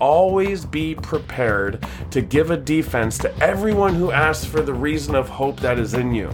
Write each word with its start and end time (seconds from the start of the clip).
always 0.00 0.64
be 0.64 0.94
prepared 0.94 1.86
to 2.10 2.20
give 2.20 2.50
a 2.50 2.56
defense 2.56 3.18
to 3.18 3.36
everyone 3.38 3.94
who 3.94 4.10
asks 4.10 4.44
for 4.44 4.60
the 4.60 4.74
reason 4.74 5.14
of 5.14 5.28
hope 5.28 5.60
that 5.60 5.78
is 5.78 5.94
in 5.94 6.14
you. 6.14 6.30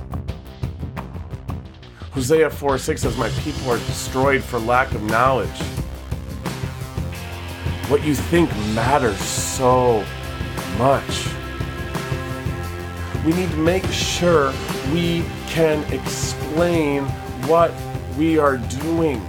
Hosea 2.13 2.49
4 2.49 2.79
6 2.79 3.03
says, 3.03 3.19
My 3.19 3.29
people 3.41 3.71
are 3.71 3.79
destroyed 3.79 4.43
for 4.43 4.59
lack 4.59 4.93
of 4.93 5.03
knowledge. 5.03 5.61
What 7.91 8.03
you 8.05 8.15
think 8.15 8.49
matters 8.75 9.19
so 9.19 10.05
much. 10.79 11.29
We 13.27 13.33
need 13.33 13.51
to 13.51 13.57
make 13.57 13.85
sure 13.87 14.53
we 14.93 15.25
can 15.49 15.83
explain 15.93 17.05
what 17.49 17.73
we 18.17 18.39
are 18.39 18.57
doing. 18.57 19.21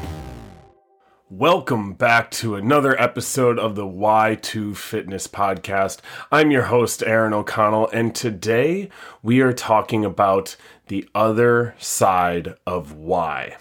Welcome 1.37 1.93
back 1.93 2.31
to 2.31 2.55
another 2.55 2.99
episode 2.99 3.59
of 3.59 3.75
the 3.75 3.85
Y2 3.85 4.75
Fitness 4.75 5.27
Podcast. 5.27 5.99
I'm 6.31 6.49
your 6.49 6.63
host, 6.63 7.03
Aaron 7.03 7.31
O'Connell, 7.31 7.89
and 7.93 8.15
today 8.15 8.89
we 9.21 9.41
are 9.41 9.53
talking 9.53 10.03
about 10.03 10.55
the 10.87 11.07
other 11.13 11.75
side 11.77 12.55
of 12.65 12.93
why, 12.93 13.57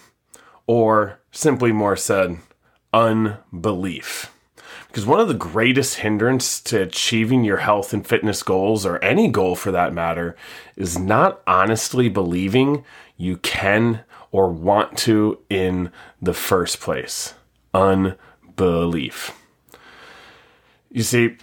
or 0.67 1.21
simply 1.31 1.71
more 1.71 1.97
said, 1.97 2.39
unbelief. 2.95 4.33
Because 4.89 5.05
one 5.05 5.21
of 5.21 5.29
the 5.29 5.35
greatest 5.35 5.97
hindrance 5.97 6.63
to 6.63 6.81
achieving 6.81 7.45
your 7.45 7.59
health 7.59 7.93
and 7.93 8.07
fitness 8.07 8.43
goals, 8.43 8.87
or 8.87 9.05
any 9.05 9.29
goal 9.29 9.55
for 9.55 9.71
that 9.71 9.93
matter, 9.93 10.35
is 10.77 10.99
not 10.99 11.43
honestly 11.47 12.09
believing 12.09 12.87
you 13.19 13.37
can 13.37 14.01
or 14.33 14.49
want 14.49 14.97
to 14.97 15.43
in 15.51 15.93
the 16.23 16.33
first 16.33 16.81
place 16.81 17.35
unbelief. 17.77 19.39
You 20.91 21.03
see, 21.03 21.37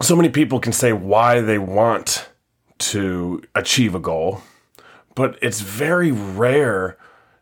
so 0.00 0.14
many 0.14 0.28
people 0.28 0.60
can 0.60 0.72
say 0.72 0.92
why 0.92 1.40
they 1.40 1.58
want 1.58 2.30
to 2.78 3.42
achieve 3.54 3.94
a 3.94 4.00
goal, 4.00 4.42
but 5.14 5.38
it's 5.42 5.60
very 5.60 6.12
rare 6.12 6.96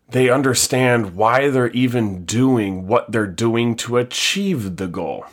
they 0.09 0.29
understand 0.29 1.15
why 1.15 1.49
they're 1.49 1.69
even 1.69 2.25
doing 2.25 2.87
what 2.87 3.11
they're 3.11 3.27
doing 3.27 3.75
to 3.75 3.97
achieve 3.97 4.77
the 4.77 4.87
goal. 4.87 5.25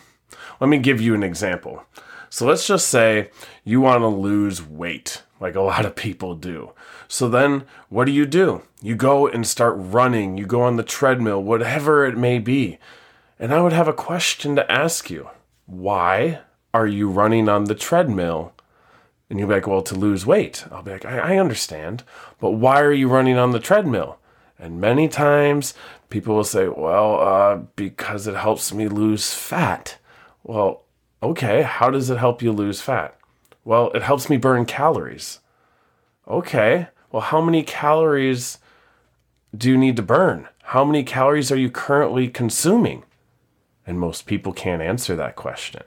Let 0.60 0.68
me 0.68 0.78
give 0.78 1.00
you 1.00 1.14
an 1.14 1.22
example. 1.22 1.84
So 2.28 2.46
let's 2.46 2.66
just 2.66 2.88
say 2.88 3.30
you 3.64 3.80
want 3.80 4.02
to 4.02 4.08
lose 4.08 4.62
weight, 4.62 5.22
like 5.40 5.54
a 5.54 5.62
lot 5.62 5.86
of 5.86 5.96
people 5.96 6.34
do. 6.34 6.72
So 7.08 7.28
then 7.28 7.64
what 7.88 8.04
do 8.06 8.12
you 8.12 8.26
do? 8.26 8.62
You 8.82 8.94
go 8.96 9.26
and 9.26 9.46
start 9.46 9.74
running, 9.76 10.36
you 10.38 10.46
go 10.46 10.62
on 10.62 10.76
the 10.76 10.82
treadmill, 10.82 11.42
whatever 11.42 12.04
it 12.04 12.16
may 12.16 12.38
be. 12.38 12.78
And 13.38 13.52
I 13.52 13.60
would 13.60 13.72
have 13.72 13.88
a 13.88 13.92
question 13.92 14.56
to 14.56 14.70
ask 14.70 15.10
you. 15.10 15.30
Why 15.66 16.40
are 16.72 16.86
you 16.86 17.10
running 17.10 17.48
on 17.48 17.64
the 17.64 17.74
treadmill? 17.74 18.52
And 19.28 19.38
you'll 19.38 19.48
be 19.48 19.54
like, 19.54 19.66
well, 19.66 19.82
to 19.82 19.94
lose 19.94 20.24
weight. 20.24 20.64
I'll 20.70 20.82
be 20.82 20.92
like, 20.92 21.04
I, 21.04 21.34
I 21.34 21.38
understand, 21.38 22.04
but 22.38 22.52
why 22.52 22.80
are 22.80 22.92
you 22.92 23.08
running 23.08 23.38
on 23.38 23.50
the 23.50 23.58
treadmill? 23.58 24.18
And 24.58 24.80
many 24.80 25.08
times 25.08 25.74
people 26.08 26.36
will 26.36 26.44
say, 26.44 26.68
well, 26.68 27.20
uh, 27.20 27.56
because 27.74 28.26
it 28.26 28.36
helps 28.36 28.72
me 28.72 28.88
lose 28.88 29.34
fat. 29.34 29.98
Well, 30.44 30.84
okay, 31.22 31.62
how 31.62 31.90
does 31.90 32.08
it 32.08 32.18
help 32.18 32.40
you 32.40 32.52
lose 32.52 32.80
fat? 32.80 33.18
Well, 33.64 33.90
it 33.90 34.02
helps 34.02 34.30
me 34.30 34.36
burn 34.36 34.64
calories. 34.64 35.40
Okay, 36.28 36.88
well, 37.10 37.22
how 37.22 37.40
many 37.40 37.62
calories 37.62 38.58
do 39.56 39.70
you 39.70 39.78
need 39.78 39.96
to 39.96 40.02
burn? 40.02 40.48
How 40.64 40.84
many 40.84 41.04
calories 41.04 41.52
are 41.52 41.56
you 41.56 41.70
currently 41.70 42.28
consuming? 42.28 43.04
And 43.86 44.00
most 44.00 44.26
people 44.26 44.52
can't 44.52 44.82
answer 44.82 45.14
that 45.16 45.36
question. 45.36 45.82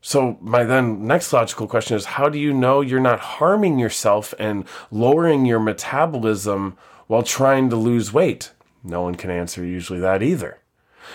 So, 0.00 0.38
my 0.40 0.62
then 0.62 1.04
next 1.04 1.32
logical 1.32 1.66
question 1.66 1.96
is 1.96 2.04
how 2.04 2.28
do 2.28 2.38
you 2.38 2.52
know 2.54 2.80
you're 2.80 3.00
not 3.00 3.18
harming 3.18 3.80
yourself 3.80 4.32
and 4.38 4.64
lowering 4.92 5.44
your 5.46 5.58
metabolism 5.58 6.78
while 7.08 7.24
trying 7.24 7.70
to 7.70 7.76
lose 7.76 8.12
weight? 8.12 8.52
No 8.84 9.02
one 9.02 9.16
can 9.16 9.30
answer 9.30 9.64
usually 9.64 9.98
that 9.98 10.22
either. 10.22 10.58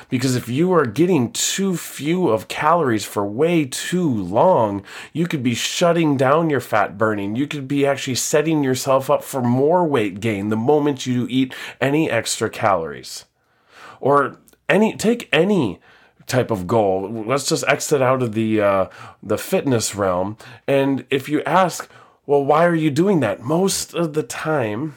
Because 0.09 0.35
if 0.35 0.47
you 0.47 0.72
are 0.74 0.85
getting 0.85 1.31
too 1.31 1.78
few 1.78 2.29
of 2.29 2.47
calories 2.47 3.06
for 3.06 3.25
way 3.25 3.66
too 3.66 4.09
long, 4.09 4.84
you 5.13 5.28
could 5.28 5.44
be 5.44 5.56
shutting 5.56 6.18
down 6.18 6.50
your 6.50 6.59
fat 6.59 6.97
burning. 6.97 7.35
You 7.35 7.47
could 7.47 7.68
be 7.68 7.85
actually 7.85 8.16
setting 8.16 8.63
yourself 8.63 9.09
up 9.09 9.24
for 9.24 9.41
more 9.41 9.85
weight 9.85 10.19
gain 10.19 10.50
the 10.50 10.56
moment 10.56 11.06
you 11.06 11.28
eat 11.29 11.53
any 11.79 12.09
extra 12.09 12.50
calories. 12.50 13.25
Or 14.00 14.40
any 14.68 14.96
take 14.96 15.29
any 15.31 15.79
type 16.28 16.52
of 16.52 16.68
goal. 16.68 17.23
Let's 17.25 17.47
just 17.47 17.66
exit 17.68 18.02
out 18.02 18.23
of 18.23 18.34
the 18.34 18.62
uh, 18.62 18.90
the 19.22 19.38
fitness 19.38 19.96
realm. 19.96 20.38
And 20.68 21.06
if 21.09 21.28
you 21.29 21.44
ask, 21.44 21.90
well, 22.25 22.44
why 22.44 22.66
are 22.66 22.75
you 22.75 22.90
doing 22.90 23.19
that? 23.19 23.41
Most 23.41 23.94
of 23.94 24.13
the 24.13 24.23
time, 24.23 24.96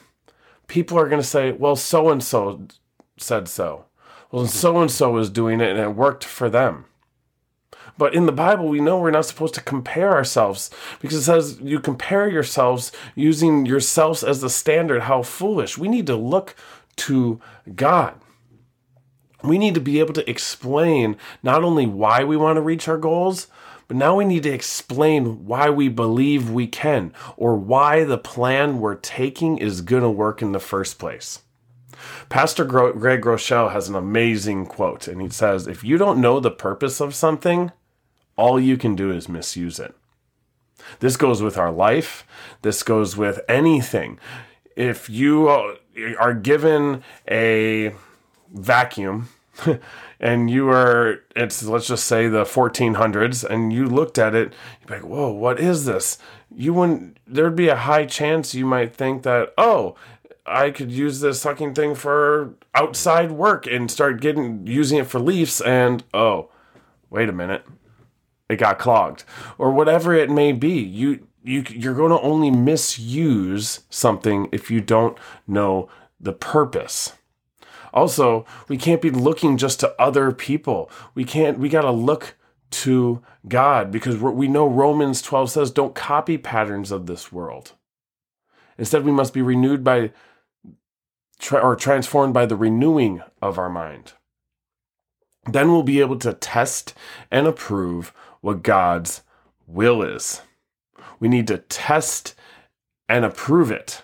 people 0.68 0.98
are 0.98 1.08
going 1.08 1.20
to 1.20 1.26
say, 1.26 1.52
well, 1.52 1.76
so 1.76 2.10
and 2.10 2.22
so 2.22 2.66
said 3.16 3.48
so 3.48 3.84
well, 4.34 4.46
so 4.48 4.80
and 4.80 4.90
so 4.90 5.16
is 5.18 5.30
doing 5.30 5.60
it 5.60 5.70
and 5.70 5.78
it 5.78 5.94
worked 5.94 6.24
for 6.24 6.50
them. 6.50 6.86
But 7.96 8.16
in 8.16 8.26
the 8.26 8.32
Bible, 8.32 8.66
we 8.66 8.80
know 8.80 8.98
we're 8.98 9.12
not 9.12 9.26
supposed 9.26 9.54
to 9.54 9.60
compare 9.60 10.10
ourselves 10.10 10.70
because 11.00 11.18
it 11.18 11.22
says 11.22 11.60
you 11.62 11.78
compare 11.78 12.28
yourselves 12.28 12.90
using 13.14 13.64
yourselves 13.64 14.24
as 14.24 14.40
the 14.40 14.50
standard. 14.50 15.02
How 15.02 15.22
foolish. 15.22 15.78
We 15.78 15.86
need 15.86 16.08
to 16.08 16.16
look 16.16 16.56
to 16.96 17.40
God. 17.76 18.14
We 19.44 19.56
need 19.56 19.74
to 19.74 19.80
be 19.80 20.00
able 20.00 20.14
to 20.14 20.28
explain 20.28 21.16
not 21.44 21.62
only 21.62 21.86
why 21.86 22.24
we 22.24 22.36
want 22.36 22.56
to 22.56 22.60
reach 22.60 22.88
our 22.88 22.98
goals, 22.98 23.46
but 23.86 23.96
now 23.96 24.16
we 24.16 24.24
need 24.24 24.42
to 24.42 24.52
explain 24.52 25.46
why 25.46 25.70
we 25.70 25.88
believe 25.88 26.50
we 26.50 26.66
can 26.66 27.12
or 27.36 27.54
why 27.54 28.02
the 28.02 28.18
plan 28.18 28.80
we're 28.80 28.96
taking 28.96 29.58
is 29.58 29.80
going 29.80 30.02
to 30.02 30.10
work 30.10 30.42
in 30.42 30.50
the 30.50 30.58
first 30.58 30.98
place. 30.98 31.43
Pastor 32.28 32.64
Greg 32.64 33.22
Groeschel 33.22 33.72
has 33.72 33.88
an 33.88 33.94
amazing 33.94 34.66
quote, 34.66 35.08
and 35.08 35.20
he 35.20 35.28
says, 35.28 35.66
If 35.66 35.84
you 35.84 35.98
don't 35.98 36.20
know 36.20 36.40
the 36.40 36.50
purpose 36.50 37.00
of 37.00 37.14
something, 37.14 37.72
all 38.36 38.58
you 38.58 38.76
can 38.76 38.94
do 38.94 39.10
is 39.10 39.28
misuse 39.28 39.78
it. 39.78 39.94
This 41.00 41.16
goes 41.16 41.42
with 41.42 41.56
our 41.56 41.72
life, 41.72 42.26
this 42.62 42.82
goes 42.82 43.16
with 43.16 43.40
anything. 43.48 44.18
If 44.76 45.08
you 45.08 45.48
uh, 45.48 45.76
are 46.18 46.34
given 46.34 47.02
a 47.30 47.94
vacuum, 48.52 49.28
and 50.20 50.50
you 50.50 50.68
are 50.70 51.20
it's 51.36 51.62
let's 51.64 51.86
just 51.86 52.06
say 52.06 52.28
the 52.28 52.44
1400s 52.44 53.44
and 53.44 53.72
you 53.72 53.86
looked 53.86 54.18
at 54.18 54.34
it 54.34 54.52
you'd 54.80 54.88
be 54.88 54.94
like 54.94 55.04
whoa 55.04 55.30
what 55.30 55.60
is 55.60 55.84
this 55.84 56.18
you 56.54 56.72
wouldn't 56.72 57.18
there'd 57.26 57.54
be 57.54 57.68
a 57.68 57.76
high 57.76 58.04
chance 58.04 58.54
you 58.54 58.66
might 58.66 58.94
think 58.94 59.22
that 59.22 59.52
oh 59.56 59.94
I 60.46 60.70
could 60.70 60.92
use 60.92 61.20
this 61.20 61.40
sucking 61.40 61.74
thing 61.74 61.94
for 61.94 62.54
outside 62.74 63.32
work 63.32 63.66
and 63.66 63.90
start 63.90 64.20
getting 64.20 64.66
using 64.66 64.98
it 64.98 65.06
for 65.06 65.18
leaves 65.18 65.60
and 65.60 66.04
oh, 66.12 66.50
wait 67.10 67.28
a 67.28 67.32
minute. 67.32 67.64
It 68.48 68.56
got 68.56 68.78
clogged 68.78 69.24
or 69.56 69.70
whatever 69.70 70.12
it 70.12 70.30
may 70.30 70.52
be. 70.52 70.78
You 70.80 71.26
you 71.42 71.64
you're 71.70 71.94
going 71.94 72.10
to 72.10 72.20
only 72.20 72.50
misuse 72.50 73.80
something 73.88 74.48
if 74.52 74.70
you 74.70 74.80
don't 74.80 75.16
know 75.46 75.88
the 76.20 76.32
purpose. 76.32 77.14
Also, 77.94 78.44
we 78.68 78.76
can't 78.76 79.00
be 79.00 79.10
looking 79.10 79.56
just 79.56 79.80
to 79.80 79.94
other 80.00 80.30
people. 80.32 80.90
We 81.14 81.24
can't 81.24 81.58
we 81.58 81.70
got 81.70 81.82
to 81.82 81.90
look 81.90 82.36
to 82.70 83.22
God 83.46 83.90
because 83.90 84.16
we 84.18 84.48
know 84.48 84.66
Romans 84.66 85.22
12 85.22 85.50
says 85.50 85.70
don't 85.70 85.94
copy 85.94 86.36
patterns 86.36 86.90
of 86.90 87.06
this 87.06 87.32
world. 87.32 87.72
Instead, 88.76 89.04
we 89.04 89.12
must 89.12 89.32
be 89.32 89.42
renewed 89.42 89.84
by 89.84 90.10
tra- 91.44 91.60
or 91.60 91.76
transformed 91.76 92.32
by 92.32 92.46
the 92.46 92.56
renewing 92.56 93.22
of 93.42 93.58
our 93.58 93.68
mind. 93.68 94.14
Then 95.44 95.70
we'll 95.70 95.82
be 95.82 96.00
able 96.00 96.18
to 96.20 96.32
test 96.32 96.94
and 97.30 97.46
approve 97.46 98.14
what 98.40 98.62
God's 98.62 99.22
will 99.66 100.02
is. 100.02 100.40
We 101.20 101.28
need 101.28 101.46
to 101.48 101.58
test 101.58 102.34
and 103.10 103.26
approve 103.26 103.70
it. 103.70 104.02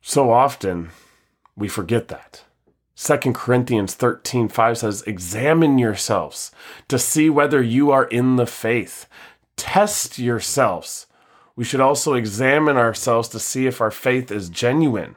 So 0.00 0.30
often 0.30 0.90
we 1.56 1.66
forget 1.66 2.06
that. 2.08 2.44
2 2.94 3.32
Corinthians 3.32 3.94
13 3.94 4.48
5 4.48 4.78
says, 4.78 5.02
Examine 5.02 5.78
yourselves 5.78 6.52
to 6.86 6.98
see 6.98 7.28
whether 7.28 7.60
you 7.60 7.90
are 7.90 8.04
in 8.04 8.36
the 8.36 8.46
faith. 8.46 9.06
Test 9.56 10.18
yourselves 10.18 11.07
we 11.58 11.64
should 11.64 11.80
also 11.80 12.14
examine 12.14 12.76
ourselves 12.76 13.28
to 13.30 13.40
see 13.40 13.66
if 13.66 13.80
our 13.80 13.90
faith 13.90 14.30
is 14.30 14.48
genuine. 14.48 15.16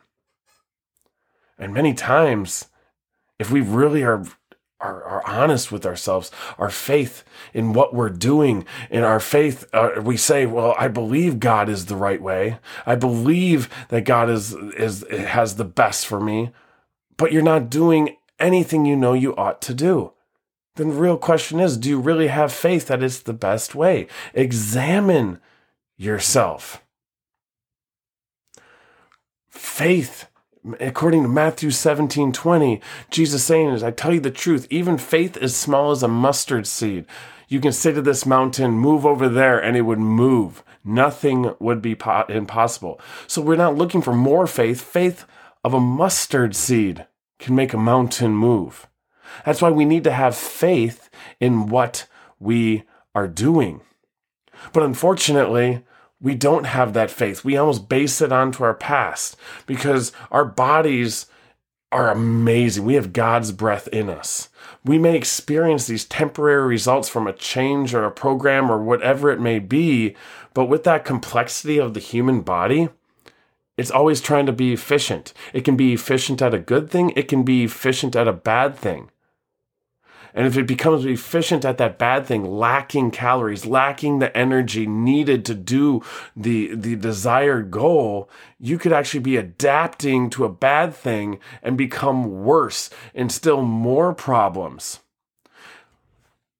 And 1.59 1.71
many 1.71 1.93
times, 1.93 2.65
if 3.38 3.51
we 3.51 3.61
really 3.61 4.01
are, 4.01 4.25
are, 4.79 5.03
are 5.03 5.27
honest 5.27 5.71
with 5.71 5.85
ourselves, 5.85 6.31
our 6.57 6.71
faith 6.71 7.23
in 7.53 7.73
what 7.73 7.93
we're 7.93 8.09
doing, 8.09 8.65
in 8.89 9.03
our 9.03 9.19
faith, 9.19 9.65
uh, 9.71 10.01
we 10.01 10.17
say, 10.17 10.47
"Well, 10.47 10.73
I 10.79 10.88
believe 10.88 11.39
God 11.39 11.69
is 11.69 11.85
the 11.85 11.95
right 11.95 12.19
way. 12.19 12.57
I 12.88 12.95
believe 12.95 13.69
that 13.89 14.05
God 14.05 14.27
is 14.27 14.53
is 14.53 15.05
has 15.11 15.57
the 15.57 15.65
best 15.65 16.07
for 16.07 16.19
me." 16.19 16.51
but 17.21 17.31
you're 17.31 17.43
not 17.43 17.69
doing 17.69 18.17
anything 18.39 18.83
you 18.83 18.95
know 18.95 19.13
you 19.13 19.35
ought 19.35 19.61
to 19.61 19.75
do. 19.75 20.11
Then 20.75 20.89
the 20.89 20.95
real 20.95 21.17
question 21.17 21.59
is 21.59 21.77
do 21.77 21.88
you 21.88 21.99
really 21.99 22.29
have 22.29 22.51
faith 22.51 22.88
that 22.88 23.03
it's 23.03 23.19
the 23.19 23.31
best 23.31 23.75
way? 23.75 24.07
Examine 24.33 25.39
yourself. 26.01 26.83
Faith, 29.50 30.27
according 30.80 31.24
to 31.24 31.30
Matthew 31.30 31.69
17 31.69 32.31
20, 32.31 32.81
Jesus 33.12 33.44
saying 33.44 33.69
is, 33.69 33.83
I 33.83 33.92
tell 33.92 34.13
you 34.13 34.19
the 34.19 34.31
truth, 34.31 34.65
even 34.69 34.98
faith 34.98 35.38
as 35.38 35.56
small 35.56 35.92
as 35.92 36.01
a 36.01 36.07
mustard 36.07 36.65
seed. 36.65 37.06
You 37.48 37.59
can 37.59 37.71
say 37.71 37.92
to 37.92 38.01
this 38.01 38.25
mountain, 38.25 38.71
move 38.71 39.06
over 39.06 39.30
there, 39.30 39.59
and 39.59 39.77
it 39.77 39.81
would 39.81 40.00
move. 40.00 40.63
Nothing 40.83 41.53
would 41.59 41.81
be 41.81 41.95
po- 41.95 42.25
impossible. 42.30 43.00
So 43.27 43.42
we're 43.42 43.56
not 43.56 43.75
looking 43.75 44.01
for 44.01 44.13
more 44.13 44.48
faith. 44.48 44.81
Faith 44.81 45.25
of 45.63 45.74
a 45.74 45.80
mustard 45.80 46.56
seed 46.56 47.06
can 47.38 47.53
make 47.53 47.74
a 47.74 47.77
mountain 47.77 48.31
move. 48.31 48.88
That's 49.45 49.62
why 49.62 49.69
we 49.69 49.86
need 49.86 50.03
to 50.06 50.12
have 50.12 50.36
faith 50.36 51.09
in 51.39 51.68
what 51.68 52.07
we 52.39 52.83
are 53.13 53.27
doing. 53.27 53.81
But 54.73 54.83
unfortunately, 54.83 55.83
we 56.21 56.35
don't 56.35 56.65
have 56.65 56.93
that 56.93 57.11
faith. 57.11 57.43
We 57.43 57.57
almost 57.57 57.89
base 57.89 58.21
it 58.21 58.31
onto 58.31 58.63
our 58.63 58.73
past 58.73 59.35
because 59.65 60.11
our 60.29 60.45
bodies 60.45 61.25
are 61.91 62.09
amazing. 62.09 62.85
We 62.85 62.93
have 62.93 63.11
God's 63.11 63.51
breath 63.51 63.87
in 63.89 64.09
us. 64.09 64.49
We 64.85 64.97
may 64.97 65.15
experience 65.15 65.87
these 65.87 66.05
temporary 66.05 66.65
results 66.67 67.09
from 67.09 67.27
a 67.27 67.33
change 67.33 67.93
or 67.93 68.05
a 68.05 68.11
program 68.11 68.71
or 68.71 68.81
whatever 68.81 69.29
it 69.29 69.41
may 69.41 69.59
be, 69.59 70.15
but 70.53 70.65
with 70.65 70.83
that 70.85 71.05
complexity 71.05 71.79
of 71.79 71.93
the 71.93 71.99
human 71.99 72.41
body, 72.41 72.89
it's 73.77 73.91
always 73.91 74.21
trying 74.21 74.45
to 74.45 74.53
be 74.53 74.73
efficient. 74.73 75.33
It 75.53 75.65
can 75.65 75.75
be 75.75 75.93
efficient 75.93 76.41
at 76.41 76.53
a 76.53 76.59
good 76.59 76.89
thing, 76.89 77.11
it 77.15 77.27
can 77.27 77.43
be 77.43 77.63
efficient 77.63 78.15
at 78.15 78.27
a 78.27 78.33
bad 78.33 78.75
thing. 78.75 79.09
And 80.33 80.47
if 80.47 80.57
it 80.57 80.67
becomes 80.67 81.05
efficient 81.05 81.65
at 81.65 81.77
that 81.77 81.97
bad 81.97 82.25
thing, 82.25 82.45
lacking 82.45 83.11
calories, 83.11 83.65
lacking 83.65 84.19
the 84.19 84.35
energy 84.35 84.87
needed 84.87 85.45
to 85.45 85.55
do 85.55 86.01
the, 86.35 86.73
the 86.75 86.95
desired 86.95 87.71
goal, 87.71 88.29
you 88.59 88.77
could 88.77 88.93
actually 88.93 89.21
be 89.21 89.37
adapting 89.37 90.29
to 90.31 90.45
a 90.45 90.49
bad 90.49 90.93
thing 90.93 91.39
and 91.61 91.77
become 91.77 92.43
worse 92.43 92.89
and 93.13 93.31
still 93.31 93.61
more 93.61 94.13
problems. 94.13 94.99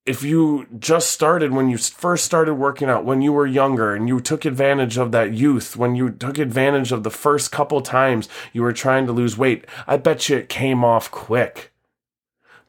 If 0.04 0.24
you 0.24 0.66
just 0.80 1.10
started 1.10 1.52
when 1.52 1.68
you 1.68 1.78
first 1.78 2.24
started 2.24 2.54
working 2.54 2.88
out, 2.88 3.04
when 3.04 3.22
you 3.22 3.32
were 3.32 3.46
younger 3.46 3.94
and 3.94 4.08
you 4.08 4.20
took 4.20 4.44
advantage 4.44 4.98
of 4.98 5.12
that 5.12 5.32
youth, 5.32 5.76
when 5.76 5.94
you 5.94 6.10
took 6.10 6.38
advantage 6.38 6.90
of 6.90 7.04
the 7.04 7.10
first 7.10 7.52
couple 7.52 7.80
times 7.82 8.28
you 8.52 8.62
were 8.62 8.72
trying 8.72 9.06
to 9.06 9.12
lose 9.12 9.38
weight, 9.38 9.64
I 9.86 9.98
bet 9.98 10.28
you 10.28 10.38
it 10.38 10.48
came 10.48 10.84
off 10.84 11.08
quick 11.12 11.71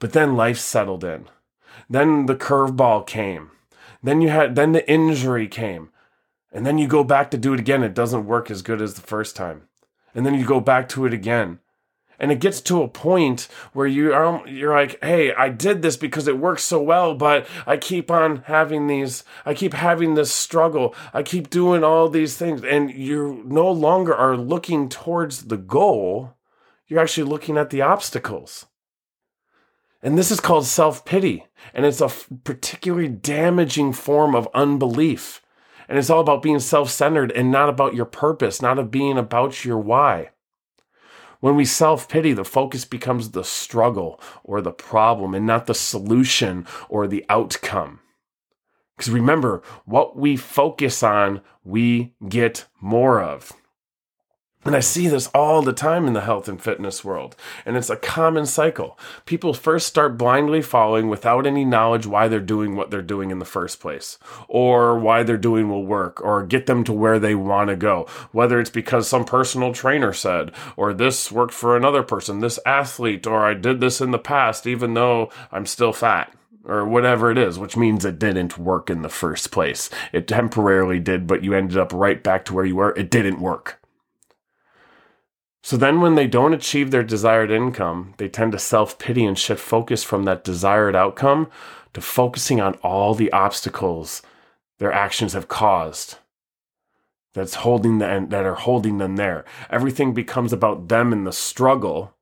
but 0.04 0.12
then 0.12 0.36
life 0.36 0.60
settled 0.60 1.06
in. 1.06 1.30
Then 1.90 2.26
the 2.26 2.36
curveball 2.36 3.08
came. 3.08 3.52
Then 4.04 4.20
you 4.20 4.28
had 4.28 4.58
then 4.58 4.74
the 4.74 4.86
injury 4.92 5.48
came. 5.48 5.92
And 6.52 6.66
then 6.66 6.78
you 6.78 6.90
go 6.90 7.06
back 7.06 7.32
to 7.32 7.38
do 7.38 7.54
it 7.54 7.62
again. 7.62 7.84
It 7.84 7.94
doesn't 7.94 8.26
work 8.26 8.52
as 8.52 8.62
good 8.62 8.82
as 8.82 8.96
the 8.96 9.02
first 9.02 9.34
time. 9.34 9.70
And 10.14 10.26
then 10.26 10.34
you 10.34 10.46
go 10.46 10.60
back 10.60 10.90
to 10.90 11.06
it 11.06 11.14
again. 11.14 11.60
And 12.20 12.34
it 12.34 12.42
gets 12.42 12.60
to 12.64 12.84
a 12.84 12.90
point 12.90 13.48
where 13.72 13.88
you 13.88 14.14
are 14.14 14.46
you're 14.46 14.76
like, 14.76 15.02
"Hey, 15.02 15.34
I 15.34 15.48
did 15.48 15.82
this 15.82 15.96
because 15.96 16.28
it 16.28 16.38
works 16.38 16.64
so 16.64 16.82
well, 16.82 17.16
but 17.16 17.48
I 17.66 17.78
keep 17.78 18.12
on 18.12 18.44
having 18.48 18.88
these 18.88 19.24
I 19.46 19.54
keep 19.54 19.74
having 19.74 20.16
this 20.16 20.34
struggle. 20.34 20.94
I 21.14 21.24
keep 21.24 21.50
doing 21.50 21.82
all 21.82 22.10
these 22.10 22.36
things 22.36 22.62
and 22.62 22.92
you 22.92 23.42
no 23.46 23.72
longer 23.72 24.14
are 24.14 24.36
looking 24.36 24.90
towards 24.90 25.44
the 25.44 25.56
goal. 25.56 26.36
You're 26.90 27.00
actually 27.00 27.30
looking 27.30 27.58
at 27.58 27.70
the 27.70 27.82
obstacles. 27.82 28.66
And 30.04 30.18
this 30.18 30.30
is 30.30 30.42
called 30.42 30.66
self 30.66 31.06
pity. 31.06 31.48
And 31.74 31.86
it's 31.86 32.02
a 32.02 32.12
particularly 32.44 33.08
damaging 33.08 33.94
form 33.94 34.36
of 34.36 34.50
unbelief. 34.54 35.42
And 35.88 35.98
it's 35.98 36.10
all 36.10 36.20
about 36.20 36.42
being 36.42 36.60
self 36.60 36.90
centered 36.90 37.32
and 37.32 37.50
not 37.50 37.70
about 37.70 37.96
your 37.96 38.06
purpose, 38.06 38.62
not 38.62 38.78
of 38.78 38.92
being 38.92 39.18
about 39.18 39.64
your 39.64 39.80
why. 39.80 40.32
When 41.40 41.56
we 41.56 41.66
self 41.66 42.10
pity, 42.10 42.34
the 42.34 42.46
focus 42.46 42.84
becomes 42.84 43.32
the 43.32 43.44
struggle 43.44 44.20
or 44.44 44.62
the 44.62 44.72
problem 44.72 45.34
and 45.34 45.46
not 45.46 45.68
the 45.68 45.74
solution 45.74 46.68
or 46.90 47.08
the 47.08 47.26
outcome. 47.30 48.02
Because 48.98 49.10
remember, 49.10 49.62
what 49.86 50.18
we 50.18 50.36
focus 50.38 51.02
on, 51.02 51.42
we 51.64 52.14
get 52.28 52.66
more 52.82 53.22
of. 53.22 53.54
And 54.66 54.78
I 54.78 54.80
see 54.80 55.08
this 55.08 55.28
all 55.34 55.62
the 55.62 55.74
time 55.74 56.08
in 56.08 56.14
the 56.14 56.22
health 56.22 56.48
and 56.48 56.62
fitness 56.62 57.04
world. 57.04 57.36
And 57.66 57.76
it's 57.76 57.90
a 57.90 57.98
common 57.98 58.46
cycle. 58.46 58.98
People 59.26 59.54
first 59.54 59.88
start 59.88 60.18
blindly 60.18 60.62
following 60.62 61.10
without 61.10 61.46
any 61.46 61.66
knowledge 61.66 62.06
why 62.06 62.30
they're 62.30 62.40
doing 62.40 62.76
what 62.76 62.90
they're 62.90 63.02
doing 63.02 63.30
in 63.30 63.40
the 63.40 63.46
first 63.46 63.82
place, 63.82 64.18
or 64.48 64.98
why 64.98 65.24
they're 65.24 65.38
doing 65.38 65.70
will 65.70 65.86
work, 65.86 66.22
or 66.22 66.46
get 66.46 66.66
them 66.66 66.86
to 66.86 66.94
where 66.94 67.20
they 67.20 67.36
want 67.36 67.70
to 67.70 67.76
go. 67.76 68.08
Whether 68.32 68.60
it's 68.60 68.70
because 68.70 69.08
some 69.08 69.26
personal 69.26 69.74
trainer 69.74 70.14
said, 70.14 70.52
or 70.78 70.94
this 70.94 71.30
worked 71.32 71.54
for 71.54 71.76
another 71.76 72.04
person, 72.04 72.40
this 72.40 72.60
athlete, 72.66 73.28
or 73.28 73.46
I 73.46 73.56
did 73.56 73.82
this 73.82 74.00
in 74.00 74.12
the 74.12 74.20
past, 74.20 74.66
even 74.66 74.94
though 74.94 75.30
I'm 75.52 75.66
still 75.66 75.92
fat 75.92 76.34
or 76.66 76.86
whatever 76.86 77.30
it 77.30 77.38
is, 77.38 77.60
which 77.60 77.76
means 77.76 78.06
it 78.06 78.18
didn't 78.18 78.58
work 78.58 78.90
in 78.90 79.02
the 79.02 79.10
first 79.10 79.52
place. 79.52 79.90
It 80.14 80.28
temporarily 80.30 81.02
did, 81.02 81.28
but 81.28 81.44
you 81.44 81.54
ended 81.54 81.78
up 81.78 81.92
right 81.92 82.24
back 82.24 82.46
to 82.46 82.54
where 82.54 82.64
you 82.64 82.78
were. 82.78 82.96
It 82.98 83.12
didn't 83.12 83.42
work. 83.42 83.83
So 85.64 85.78
then, 85.78 86.02
when 86.02 86.16
they 86.16 86.28
don't 86.28 86.54
achieve 86.54 86.92
their 86.92 87.04
desired 87.04 87.50
income, 87.50 88.14
they 88.18 88.28
tend 88.28 88.52
to 88.52 88.60
self 88.60 89.00
pity 89.00 89.26
and 89.26 89.40
shift 89.40 89.62
focus 89.62 90.04
from 90.04 90.26
that 90.26 90.44
desired 90.44 90.96
outcome 90.96 91.50
to 91.94 92.02
focusing 92.02 92.60
on 92.60 92.76
all 92.84 93.16
the 93.16 93.32
obstacles 93.32 94.22
their 94.80 94.92
actions 94.92 95.34
have 95.34 95.48
caused 95.48 96.18
that's 97.34 97.56
holding 97.56 97.98
them 97.98 98.30
that 98.30 98.46
are 98.46 98.56
holding 98.56 98.98
them 98.98 99.16
there. 99.16 99.44
Everything 99.70 100.14
becomes 100.14 100.54
about 100.54 100.88
them 100.88 101.12
and 101.12 101.26
the 101.26 101.32
struggle 101.34 102.14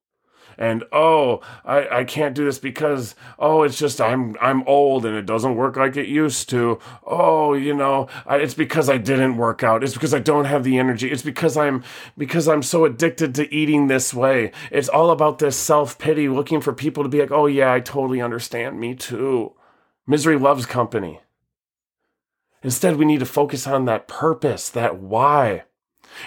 and 0.61 0.83
oh 0.91 1.41
I, 1.65 1.87
I 2.01 2.03
can't 2.03 2.35
do 2.35 2.45
this 2.45 2.59
because 2.59 3.15
oh 3.39 3.63
it's 3.63 3.79
just 3.79 3.99
i'm 3.99 4.37
i'm 4.39 4.61
old 4.67 5.07
and 5.07 5.15
it 5.15 5.25
doesn't 5.25 5.55
work 5.55 5.75
like 5.75 5.97
it 5.97 6.07
used 6.07 6.49
to. 6.51 6.77
Oh 7.03 7.53
you 7.53 7.73
know 7.73 8.07
I, 8.27 8.37
it's 8.37 8.53
because 8.53 8.87
i 8.87 8.97
didn't 8.97 9.37
work 9.37 9.63
out. 9.63 9.83
It's 9.83 9.95
because 9.95 10.13
i 10.13 10.19
don't 10.19 10.45
have 10.45 10.63
the 10.63 10.77
energy. 10.77 11.11
It's 11.11 11.23
because 11.23 11.57
i'm 11.57 11.83
because 12.15 12.47
i'm 12.47 12.61
so 12.61 12.85
addicted 12.85 13.33
to 13.35 13.53
eating 13.53 13.87
this 13.87 14.13
way. 14.13 14.51
It's 14.69 14.87
all 14.87 15.09
about 15.09 15.39
this 15.39 15.57
self-pity 15.57 16.29
looking 16.29 16.62
for 16.62 16.74
people 16.74 17.01
to 17.01 17.09
be 17.09 17.19
like 17.19 17.31
oh 17.31 17.47
yeah 17.47 17.74
i 17.74 17.79
totally 17.79 18.21
understand. 18.21 18.79
Me 18.79 18.93
too. 18.93 19.53
Misery 20.05 20.38
loves 20.38 20.67
company. 20.67 21.21
Instead 22.62 22.97
we 22.97 23.05
need 23.05 23.19
to 23.21 23.25
focus 23.25 23.65
on 23.65 23.86
that 23.86 24.07
purpose 24.07 24.69
that 24.69 25.00
why. 25.00 25.63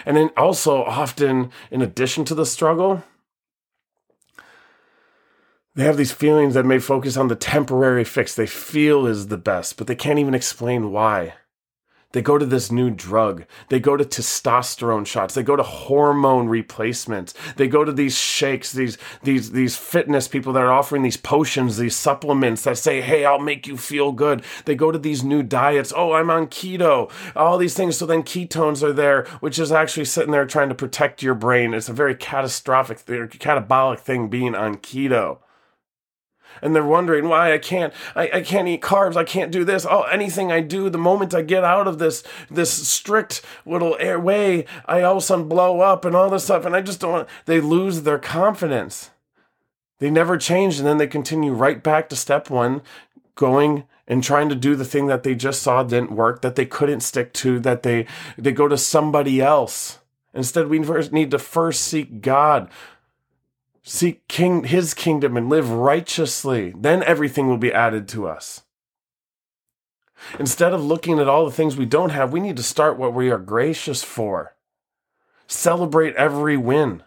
And 0.05 0.17
then 0.17 0.31
also 0.37 0.83
often 0.83 1.53
in 1.71 1.83
addition 1.83 2.25
to 2.25 2.35
the 2.35 2.47
struggle 2.47 3.05
they 5.75 5.85
have 5.85 5.97
these 5.97 6.13
feelings 6.13 6.55
that 6.55 6.67
may 6.67 6.79
focus 6.79 7.17
on 7.17 7.29
the 7.29 7.37
temporary 7.37 8.05
fix 8.05 8.35
they 8.35 8.47
feel 8.47 9.07
is 9.07 9.27
the 9.27 9.37
best, 9.37 9.77
but 9.77 9.87
they 9.87 9.97
can't 9.97 10.19
even 10.19 10.35
explain 10.35 10.93
why. 10.93 11.35
They 12.13 12.23
go 12.23 12.39
to 12.39 12.47
this 12.47 12.71
new 12.71 12.91
drug. 12.91 13.45
They 13.71 13.81
go 13.81 13.97
to 13.97 14.05
testosterone 14.05 15.05
shots. 15.05 15.35
They 15.35 15.43
go 15.43 15.57
to 15.57 15.65
hormone 15.65 16.47
replacements. 16.47 17.35
They 17.57 17.67
go 17.67 17.85
to 17.85 17.91
these 17.91 18.17
shakes, 18.17 18.71
these 18.71 18.99
these 19.25 19.51
these 19.51 19.77
fitness 19.77 20.29
people 20.29 20.53
that 20.53 20.63
are 20.63 20.71
offering 20.71 21.03
these 21.03 21.17
potions, 21.17 21.77
these 21.77 21.97
supplements 21.97 22.63
that 22.63 22.79
say, 22.79 23.01
"Hey, 23.01 23.25
I'll 23.25 23.41
make 23.41 23.67
you 23.67 23.77
feel 23.77 24.13
good." 24.13 24.45
They 24.65 24.77
go 24.77 24.93
to 24.93 24.99
these 24.99 25.25
new 25.25 25.43
diets. 25.43 25.93
Oh, 25.97 26.13
I'm 26.13 26.31
on 26.31 26.47
keto. 26.47 27.11
All 27.35 27.59
these 27.59 27.75
things. 27.75 27.97
So 27.97 28.07
then 28.07 28.23
ketones 28.23 28.85
are 28.85 28.93
there, 28.93 29.25
which 29.41 29.59
is 29.59 29.73
actually 29.73 30.05
sitting 30.05 30.31
there 30.31 30.47
trying 30.47 30.69
to 30.69 30.75
protect 30.77 31.21
your 31.21 31.35
brain. 31.35 31.75
It's 31.75 31.89
a 31.89 31.93
very 31.93 32.15
catastrophic, 32.15 32.99
catabolic 32.99 33.99
thing 33.99 34.29
being 34.29 34.55
on 34.55 34.77
keto 34.77 35.39
and 36.63 36.75
they're 36.75 36.85
wondering 36.85 37.29
why 37.29 37.53
I 37.53 37.59
can't 37.59 37.93
I, 38.15 38.31
I 38.35 38.41
can't 38.43 38.69
eat 38.69 38.83
carbs, 38.83 39.17
I 39.17 39.25
can't 39.25 39.53
do 39.53 39.65
this. 39.65 39.87
Oh, 39.89 40.03
anything 40.03 40.51
I 40.51 40.61
do, 40.61 40.91
the 40.91 40.99
moment 40.99 41.35
I 41.35 41.43
get 41.43 41.65
out 41.65 41.87
of 41.87 41.99
this 41.99 42.23
this 42.51 42.71
strict 42.89 43.43
little 43.67 43.97
way, 44.21 44.67
I 44.87 45.03
all 45.03 45.13
of 45.13 45.19
a 45.19 45.21
sudden 45.21 45.49
blow 45.49 45.81
up 45.81 46.05
and 46.05 46.15
all 46.15 46.31
this 46.31 46.45
stuff, 46.45 46.65
and 46.65 46.75
I 46.75 46.81
just 46.81 47.01
don't 47.01 47.13
want 47.13 47.29
they 47.47 47.61
lose 47.61 48.03
their 48.03 48.19
confidence. 48.19 49.11
They 49.99 50.11
never 50.11 50.37
change, 50.37 50.79
and 50.79 50.87
then 50.87 50.99
they 50.99 51.07
continue 51.07 51.53
right 51.53 51.83
back 51.83 52.09
to 52.09 52.17
step 52.17 52.51
one, 52.51 52.83
going 53.37 53.85
and 54.07 54.23
trying 54.23 54.49
to 54.49 54.55
do 54.55 54.77
the 54.77 54.85
thing 54.85 55.07
that 55.07 55.23
they 55.23 55.35
just 55.35 55.63
saw 55.63 55.83
didn't 55.83 56.13
work, 56.13 56.43
that 56.43 56.57
they 56.57 56.67
couldn't 56.67 57.01
stick 57.01 57.33
to, 57.35 57.59
that 57.61 57.83
they 57.83 58.07
they 58.37 58.53
go 58.53 58.69
to 58.69 58.77
somebody 58.77 59.41
else. 59.41 59.99
Instead, 60.35 60.69
we 60.69 60.83
first 60.83 61.13
need 61.13 61.31
to 61.31 61.39
first 61.39 61.83
seek 61.83 62.21
God 62.21 62.69
seek 63.85 64.27
king 64.27 64.65
his 64.65 64.95
kingdom 64.95 65.37
and 65.37 65.49
live 65.49 65.71
righteously 65.71 66.75
then 66.77 67.03
everything 67.05 67.47
will 67.47 67.59
be 67.59 67.73
added 67.73 68.09
to 68.09 68.27
us 68.27 68.63
instead 70.39 70.73
of 70.73 70.83
looking 70.83 71.21
at 71.21 71.29
all 71.29 71.45
the 71.45 71.53
things 71.53 71.77
we 71.77 71.87
don't 71.87 72.11
have 72.11 72.33
we 72.33 72.41
need 72.41 72.57
to 72.57 72.63
start 72.63 72.99
what 72.99 73.15
we 73.15 73.31
are 73.31 73.39
gracious 73.39 74.03
for 74.03 74.57
celebrate 75.47 76.17
every 76.17 76.57
win 76.57 77.03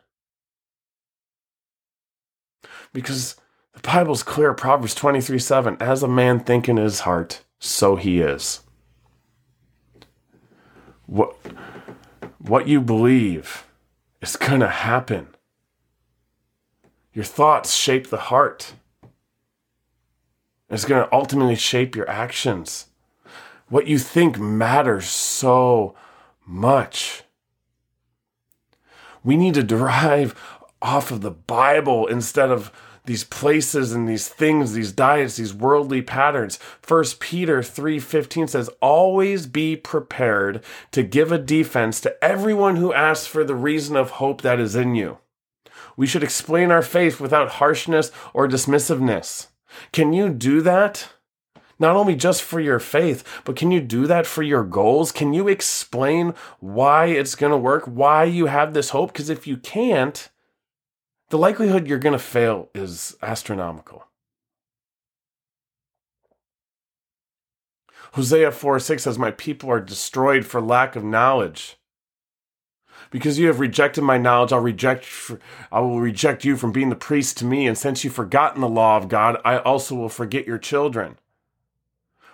Because 2.94 3.36
the 3.74 3.80
Bible's 3.82 4.24
clear, 4.24 4.54
Proverbs 4.54 4.96
23 4.96 5.40
7, 5.40 5.78
as 5.80 6.04
a 6.04 6.08
man 6.08 6.40
think 6.40 6.68
in 6.68 6.78
his 6.78 7.02
heart, 7.02 7.44
so 7.60 7.96
he 7.96 8.22
is. 8.22 8.62
What, 11.06 11.36
what 12.40 12.68
you 12.68 12.82
believe 12.82 13.66
is 14.22 14.36
going 14.36 14.62
to 14.62 14.68
happen. 14.68 15.28
Your 17.18 17.26
thoughts 17.26 17.74
shape 17.74 18.12
the 18.12 18.30
heart. 18.30 18.74
It's 20.70 20.86
going 20.86 21.04
to 21.04 21.12
ultimately 21.12 21.56
shape 21.56 21.96
your 21.96 22.08
actions. 22.08 22.90
What 23.70 23.88
you 23.88 23.98
think 23.98 24.38
matters 24.38 25.08
so 25.08 25.96
much. 26.46 27.24
We 29.24 29.36
need 29.36 29.56
to 29.56 29.64
derive 29.64 30.40
off 30.80 31.10
of 31.10 31.22
the 31.22 31.32
Bible 31.32 32.06
instead 32.06 32.52
of 32.52 32.72
these 33.06 33.24
places 33.24 33.94
and 33.94 34.08
these 34.08 34.28
things, 34.28 34.74
these 34.74 34.92
diets, 34.92 35.38
these 35.38 35.56
worldly 35.56 36.04
patterns. 36.04 36.60
First 36.84 37.20
Peter 37.20 37.64
3:15 37.64 38.48
says, 38.48 38.70
"Always 38.80 39.48
be 39.48 39.76
prepared 39.76 40.64
to 40.92 41.02
give 41.02 41.32
a 41.32 41.40
defense 41.40 42.00
to 42.02 42.24
everyone 42.24 42.76
who 42.76 42.94
asks 42.94 43.26
for 43.26 43.44
the 43.44 43.56
reason 43.56 43.96
of 43.96 44.12
hope 44.22 44.44
that 44.44 44.60
is 44.60 44.76
in 44.76 44.94
you." 44.94 45.18
We 45.98 46.08
should 46.08 46.24
explain 46.24 46.72
our 46.72 46.84
faith 46.84 47.20
without 47.20 47.54
harshness 47.54 48.12
or 48.34 48.48
dismissiveness. 48.48 49.48
Can 49.92 50.14
you 50.14 50.30
do 50.30 50.62
that? 50.62 51.10
Not 51.80 51.96
only 51.96 52.16
just 52.16 52.42
for 52.42 52.60
your 52.60 52.80
faith, 52.80 53.24
but 53.44 53.56
can 53.56 53.72
you 53.72 53.82
do 53.82 54.08
that 54.08 54.26
for 54.26 54.42
your 54.44 54.64
goals? 54.64 55.12
Can 55.12 55.34
you 55.34 55.48
explain 55.48 56.34
why 56.60 57.08
it's 57.08 57.36
going 57.36 57.52
to 57.52 57.58
work, 57.58 57.84
why 57.86 58.24
you 58.24 58.46
have 58.46 58.74
this 58.74 58.92
hope? 58.92 59.12
Because 59.12 59.30
if 59.30 59.46
you 59.46 59.58
can't, 59.58 60.30
the 61.30 61.38
likelihood 61.38 61.88
you're 61.88 62.00
going 62.00 62.14
to 62.14 62.20
fail 62.20 62.70
is 62.74 63.18
astronomical. 63.22 64.06
Hosea 68.14 68.52
4 68.52 68.80
6 68.80 69.04
says, 69.04 69.20
My 69.20 69.32
people 69.32 69.70
are 69.70 69.82
destroyed 69.82 70.46
for 70.46 70.62
lack 70.62 70.96
of 70.96 71.04
knowledge. 71.04 71.78
Because 73.10 73.40
you 73.40 73.48
have 73.48 73.60
rejected 73.60 74.04
my 74.04 74.18
knowledge, 74.18 74.52
I'll 74.52 74.60
reject 74.60 75.08
I 75.72 75.80
will 75.80 76.00
reject 76.00 76.46
you 76.46 76.58
from 76.58 76.72
being 76.72 76.90
the 76.90 76.96
priest 76.96 77.38
to 77.38 77.46
me, 77.46 77.68
and 77.68 77.78
since 77.78 78.04
you've 78.04 78.14
forgotten 78.14 78.62
the 78.62 78.70
law 78.70 78.98
of 78.98 79.10
God, 79.10 79.40
I 79.46 79.58
also 79.58 79.96
will 79.96 80.10
forget 80.10 80.48
your 80.48 80.58
children. 80.58 81.18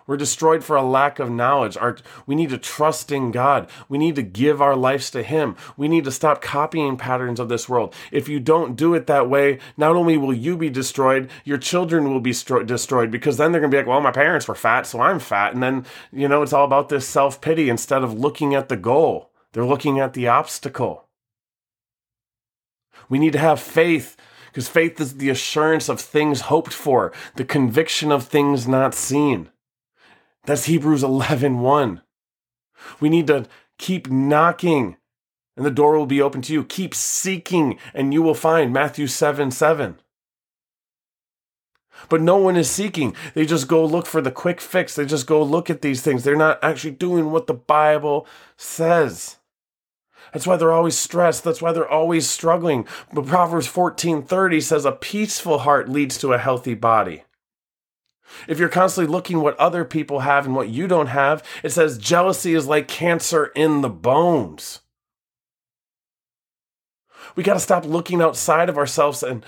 We're 0.05 0.17
destroyed 0.17 0.63
for 0.63 0.75
a 0.75 0.83
lack 0.83 1.19
of 1.19 1.29
knowledge. 1.29 1.77
Our, 1.77 1.97
we 2.25 2.35
need 2.35 2.49
to 2.49 2.57
trust 2.57 3.11
in 3.11 3.31
God. 3.31 3.69
We 3.87 3.97
need 3.97 4.15
to 4.15 4.21
give 4.21 4.61
our 4.61 4.75
lives 4.75 5.09
to 5.11 5.23
Him. 5.23 5.55
We 5.77 5.87
need 5.87 6.03
to 6.05 6.11
stop 6.11 6.41
copying 6.41 6.97
patterns 6.97 7.39
of 7.39 7.49
this 7.49 7.69
world. 7.69 7.95
If 8.11 8.27
you 8.27 8.39
don't 8.39 8.75
do 8.75 8.93
it 8.95 9.07
that 9.07 9.29
way, 9.29 9.59
not 9.77 9.95
only 9.95 10.17
will 10.17 10.33
you 10.33 10.57
be 10.57 10.69
destroyed, 10.69 11.29
your 11.45 11.57
children 11.57 12.11
will 12.11 12.19
be 12.19 12.31
stro- 12.31 12.65
destroyed 12.65 13.11
because 13.11 13.37
then 13.37 13.51
they're 13.51 13.61
going 13.61 13.71
to 13.71 13.75
be 13.75 13.79
like, 13.79 13.87
well, 13.87 14.01
my 14.01 14.11
parents 14.11 14.47
were 14.47 14.55
fat, 14.55 14.85
so 14.85 14.99
I'm 14.99 15.19
fat. 15.19 15.53
And 15.53 15.63
then, 15.63 15.85
you 16.11 16.27
know, 16.27 16.41
it's 16.41 16.53
all 16.53 16.65
about 16.65 16.89
this 16.89 17.07
self 17.07 17.39
pity 17.39 17.69
instead 17.69 18.03
of 18.03 18.19
looking 18.19 18.53
at 18.53 18.69
the 18.69 18.77
goal, 18.77 19.31
they're 19.53 19.65
looking 19.65 19.99
at 19.99 20.13
the 20.13 20.27
obstacle. 20.27 21.07
We 23.07 23.19
need 23.19 23.33
to 23.33 23.39
have 23.39 23.59
faith 23.59 24.17
because 24.47 24.67
faith 24.67 24.99
is 24.99 25.17
the 25.17 25.29
assurance 25.29 25.89
of 25.89 25.99
things 25.99 26.41
hoped 26.41 26.73
for, 26.73 27.11
the 27.35 27.45
conviction 27.45 28.11
of 28.11 28.25
things 28.25 28.67
not 28.67 28.93
seen. 28.93 29.49
That's 30.45 30.65
Hebrews 30.65 31.03
11 31.03 31.59
1. 31.59 32.01
We 32.99 33.09
need 33.09 33.27
to 33.27 33.45
keep 33.77 34.09
knocking 34.09 34.97
and 35.55 35.65
the 35.65 35.71
door 35.71 35.97
will 35.97 36.05
be 36.05 36.21
open 36.21 36.41
to 36.43 36.53
you. 36.53 36.63
Keep 36.63 36.95
seeking 36.95 37.77
and 37.93 38.13
you 38.13 38.21
will 38.21 38.33
find 38.33 38.73
Matthew 38.73 39.07
7 39.07 39.51
7. 39.51 39.99
But 42.09 42.21
no 42.21 42.37
one 42.37 42.57
is 42.57 42.69
seeking. 42.69 43.15
They 43.33 43.45
just 43.45 43.67
go 43.67 43.85
look 43.85 44.07
for 44.07 44.21
the 44.21 44.31
quick 44.31 44.59
fix. 44.59 44.95
They 44.95 45.05
just 45.05 45.27
go 45.27 45.41
look 45.43 45.69
at 45.69 45.81
these 45.81 46.01
things. 46.01 46.23
They're 46.23 46.35
not 46.35 46.63
actually 46.63 46.91
doing 46.91 47.31
what 47.31 47.47
the 47.47 47.53
Bible 47.53 48.27
says. 48.57 49.37
That's 50.33 50.47
why 50.47 50.57
they're 50.57 50.73
always 50.73 50.97
stressed. 50.97 51.43
That's 51.43 51.61
why 51.61 51.71
they're 51.71 51.87
always 51.87 52.27
struggling. 52.27 52.87
But 53.13 53.27
Proverbs 53.27 53.67
14:30 53.67 54.59
says 54.61 54.83
a 54.83 54.91
peaceful 54.91 55.59
heart 55.59 55.87
leads 55.87 56.17
to 56.17 56.33
a 56.33 56.39
healthy 56.39 56.73
body. 56.73 57.23
If 58.47 58.57
you're 58.57 58.69
constantly 58.69 59.11
looking 59.11 59.41
what 59.41 59.57
other 59.57 59.85
people 59.85 60.21
have 60.21 60.45
and 60.45 60.55
what 60.55 60.69
you 60.69 60.87
don't 60.87 61.07
have, 61.07 61.43
it 61.61 61.71
says 61.71 61.99
jealousy 61.99 62.55
is 62.55 62.67
like 62.67 62.87
cancer 62.87 63.51
in 63.55 63.81
the 63.81 63.89
bones. 63.89 64.79
We 67.35 67.43
got 67.43 67.53
to 67.53 67.59
stop 67.59 67.85
looking 67.85 68.21
outside 68.21 68.69
of 68.69 68.77
ourselves 68.77 69.23
and 69.23 69.45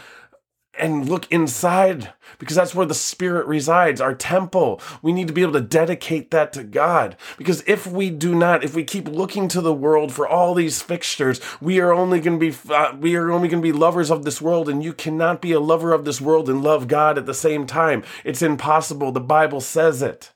and 0.78 1.10
look 1.10 1.32
inside 1.32 2.14
because 2.38 2.56
that's 2.56 2.76
where 2.76 2.86
the 2.86 2.94
spirit 2.94 3.46
resides, 3.48 4.02
our 4.02 4.14
temple. 4.14 4.82
We 5.02 5.14
need 5.14 5.28
to 5.28 5.34
be 5.34 5.42
able 5.42 5.54
to 5.54 5.62
dedicate 5.62 6.32
that 6.32 6.54
to 6.54 6.64
God 6.64 7.16
because 7.38 7.64
if 7.68 7.88
we 7.88 8.10
do 8.10 8.36
not, 8.36 8.64
if 8.64 8.76
we 8.76 8.84
keep 8.84 9.08
looking 9.08 9.48
to 9.50 9.62
the 9.62 9.74
world 9.74 10.12
for 10.12 10.28
all 10.28 10.54
these 10.54 10.82
fixtures, 10.82 11.40
we 11.62 11.80
are 11.80 11.94
only 11.94 12.20
going 12.20 12.40
to 12.40 12.52
be 12.52 12.74
uh, 12.74 12.96
we 13.00 13.16
are 13.16 13.32
only 13.32 13.48
going 13.48 13.62
to 13.62 13.72
be 13.72 13.78
lovers 13.78 14.12
of 14.12 14.24
this 14.24 14.42
world 14.42 14.70
and 14.70 14.84
you 14.84 14.94
cannot 14.94 15.42
be 15.42 15.52
a 15.52 15.60
lover 15.60 15.94
of 15.94 16.06
this 16.06 16.22
world 16.22 16.50
and 16.50 16.64
love 16.64 16.88
God 16.88 17.18
at 17.18 17.26
the 17.26 17.34
same 17.34 17.66
time. 17.66 18.04
It's 18.24 18.42
impossible. 18.42 19.12
The 19.12 19.20
Bible 19.20 19.62
says 19.62 20.02
it. 20.02 20.32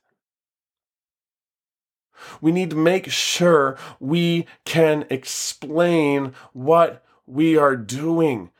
We 2.41 2.51
need 2.51 2.69
to 2.71 2.75
make 2.75 3.09
sure 3.09 3.77
we 3.99 4.45
can 4.65 5.05
explain 5.09 6.33
what 6.53 7.03
we 7.25 7.57
are 7.57 7.75
doing 7.75 8.51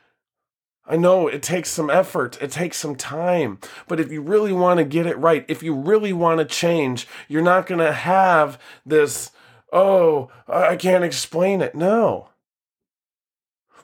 I 0.86 0.96
know 0.96 1.28
it 1.28 1.42
takes 1.42 1.70
some 1.70 1.90
effort, 1.90 2.40
it 2.42 2.50
takes 2.50 2.76
some 2.76 2.96
time, 2.96 3.58
but 3.86 4.00
if 4.00 4.10
you 4.10 4.22
really 4.22 4.52
want 4.52 4.78
to 4.78 4.84
get 4.84 5.06
it 5.06 5.18
right, 5.18 5.44
if 5.46 5.62
you 5.62 5.74
really 5.74 6.12
want 6.12 6.38
to 6.38 6.44
change, 6.44 7.06
you're 7.28 7.42
not 7.42 7.66
going 7.66 7.80
to 7.80 7.92
have 7.92 8.58
this, 8.84 9.30
oh, 9.72 10.30
I 10.48 10.76
can't 10.76 11.04
explain 11.04 11.60
it. 11.60 11.74
No. 11.74 12.30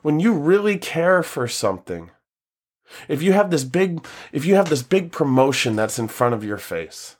When 0.01 0.19
you 0.19 0.33
really 0.33 0.77
care 0.77 1.23
for 1.23 1.47
something, 1.47 2.11
if 3.07 3.21
you 3.21 3.33
have 3.33 3.51
this 3.51 3.63
big 3.63 4.05
if 4.31 4.45
you 4.45 4.55
have 4.55 4.69
this 4.69 4.83
big 4.83 5.11
promotion 5.11 5.75
that's 5.75 5.99
in 5.99 6.07
front 6.07 6.33
of 6.33 6.43
your 6.43 6.57
face, 6.57 7.17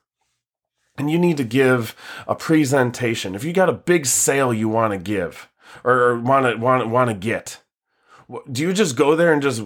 and 0.98 1.12
you 1.12 1.20
need 1.20 1.38
to 1.38 1.44
give 1.44 1.96
a 2.28 2.36
presentation, 2.36 3.36
if 3.36 3.44
you 3.44 3.54
got 3.54 3.70
a 3.70 3.74
big 3.74 4.06
sale 4.06 4.54
you 4.54 4.70
want 4.70 4.94
to 4.94 4.98
give 4.98 5.50
or 5.84 6.20
want 6.20 6.46
to 6.46 6.56
want 6.56 6.90
want 6.90 7.10
to 7.10 7.16
get, 7.16 7.62
do 8.52 8.62
you 8.62 8.74
just 8.74 8.96
go 8.96 9.16
there 9.16 9.32
and 9.32 9.42
just 9.42 9.64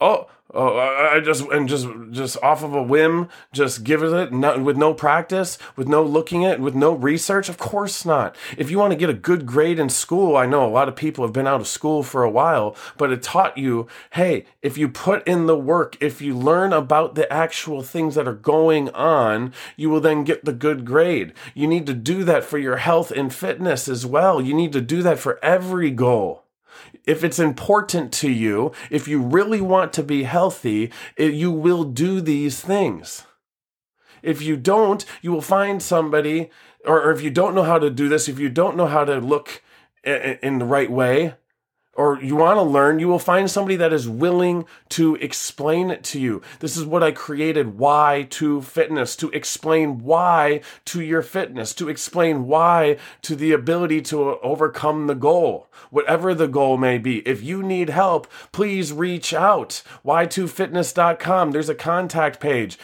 oh 0.00 0.26
oh 0.54 0.78
I 0.78 1.20
just 1.20 1.48
and 1.50 1.68
just 1.68 1.86
just 2.10 2.42
off 2.42 2.64
of 2.64 2.74
a 2.74 2.82
whim 2.82 3.28
just 3.52 3.84
give 3.84 4.02
it 4.02 4.32
not, 4.32 4.62
with 4.62 4.76
no 4.76 4.94
practice 4.94 5.58
with 5.76 5.86
no 5.86 6.02
looking 6.02 6.44
at 6.44 6.58
with 6.58 6.74
no 6.74 6.92
research? 6.92 7.48
Of 7.48 7.58
course 7.58 8.04
not. 8.04 8.34
If 8.56 8.70
you 8.70 8.78
want 8.78 8.92
to 8.92 8.98
get 8.98 9.10
a 9.10 9.14
good 9.14 9.46
grade 9.46 9.78
in 9.78 9.88
school 9.90 10.36
I 10.36 10.46
know 10.46 10.64
a 10.64 10.70
lot 10.70 10.88
of 10.88 10.96
people 10.96 11.24
have 11.24 11.32
been 11.32 11.46
out 11.46 11.60
of 11.60 11.68
school 11.68 12.02
for 12.02 12.24
a 12.24 12.30
while 12.30 12.74
but 12.96 13.12
it 13.12 13.22
taught 13.22 13.58
you 13.58 13.86
hey 14.12 14.44
if 14.62 14.76
you 14.76 14.88
put 14.88 15.26
in 15.26 15.46
the 15.46 15.58
work 15.58 15.96
if 16.00 16.20
you 16.20 16.36
learn 16.36 16.72
about 16.72 17.14
the 17.14 17.32
actual 17.32 17.82
things 17.82 18.14
that 18.16 18.26
are 18.26 18.34
going 18.34 18.88
on 18.90 19.52
you 19.76 19.90
will 19.90 20.00
then 20.00 20.24
get 20.24 20.44
the 20.44 20.52
good 20.52 20.84
grade. 20.84 21.32
You 21.54 21.68
need 21.68 21.86
to 21.86 21.94
do 21.94 22.24
that 22.24 22.42
for 22.42 22.58
your 22.58 22.78
health 22.78 23.12
and 23.12 23.32
fitness 23.32 23.86
as 23.86 24.04
well. 24.04 24.40
You 24.40 24.54
need 24.54 24.72
to 24.72 24.80
do 24.80 25.02
that 25.02 25.20
for 25.20 25.38
every 25.44 25.90
goal 25.92 26.47
if 27.04 27.24
it's 27.24 27.38
important 27.38 28.12
to 28.14 28.30
you, 28.30 28.72
if 28.90 29.08
you 29.08 29.20
really 29.20 29.60
want 29.60 29.92
to 29.94 30.02
be 30.02 30.24
healthy, 30.24 30.92
it, 31.16 31.34
you 31.34 31.50
will 31.50 31.84
do 31.84 32.20
these 32.20 32.60
things. 32.60 33.24
If 34.22 34.42
you 34.42 34.56
don't, 34.56 35.04
you 35.22 35.32
will 35.32 35.40
find 35.40 35.82
somebody, 35.82 36.50
or, 36.84 37.02
or 37.02 37.12
if 37.12 37.22
you 37.22 37.30
don't 37.30 37.54
know 37.54 37.62
how 37.62 37.78
to 37.78 37.90
do 37.90 38.08
this, 38.08 38.28
if 38.28 38.38
you 38.38 38.48
don't 38.48 38.76
know 38.76 38.86
how 38.86 39.04
to 39.04 39.18
look 39.18 39.62
in, 40.04 40.38
in 40.42 40.58
the 40.58 40.64
right 40.64 40.90
way, 40.90 41.34
or 41.98 42.22
you 42.22 42.36
want 42.36 42.56
to 42.56 42.62
learn, 42.62 43.00
you 43.00 43.08
will 43.08 43.18
find 43.18 43.50
somebody 43.50 43.74
that 43.74 43.92
is 43.92 44.08
willing 44.08 44.64
to 44.88 45.16
explain 45.16 45.90
it 45.90 46.04
to 46.04 46.20
you. 46.20 46.40
This 46.60 46.76
is 46.76 46.84
what 46.84 47.02
I 47.02 47.10
created 47.10 47.76
why 47.76 48.28
to 48.30 48.62
fitness, 48.62 49.16
to 49.16 49.30
explain 49.30 50.04
why 50.04 50.60
to 50.84 51.02
your 51.02 51.22
fitness, 51.22 51.74
to 51.74 51.88
explain 51.88 52.46
why 52.46 52.98
to 53.22 53.34
the 53.34 53.50
ability 53.50 54.00
to 54.02 54.38
overcome 54.38 55.08
the 55.08 55.16
goal, 55.16 55.66
whatever 55.90 56.36
the 56.36 56.46
goal 56.46 56.76
may 56.76 56.98
be. 56.98 57.18
If 57.26 57.42
you 57.42 57.64
need 57.64 57.90
help, 57.90 58.30
please 58.52 58.92
reach 58.92 59.34
out. 59.34 59.82
Why2fitness.com. 60.04 61.50
There's 61.50 61.68
a 61.68 61.74
contact 61.74 62.38
page 62.38 62.78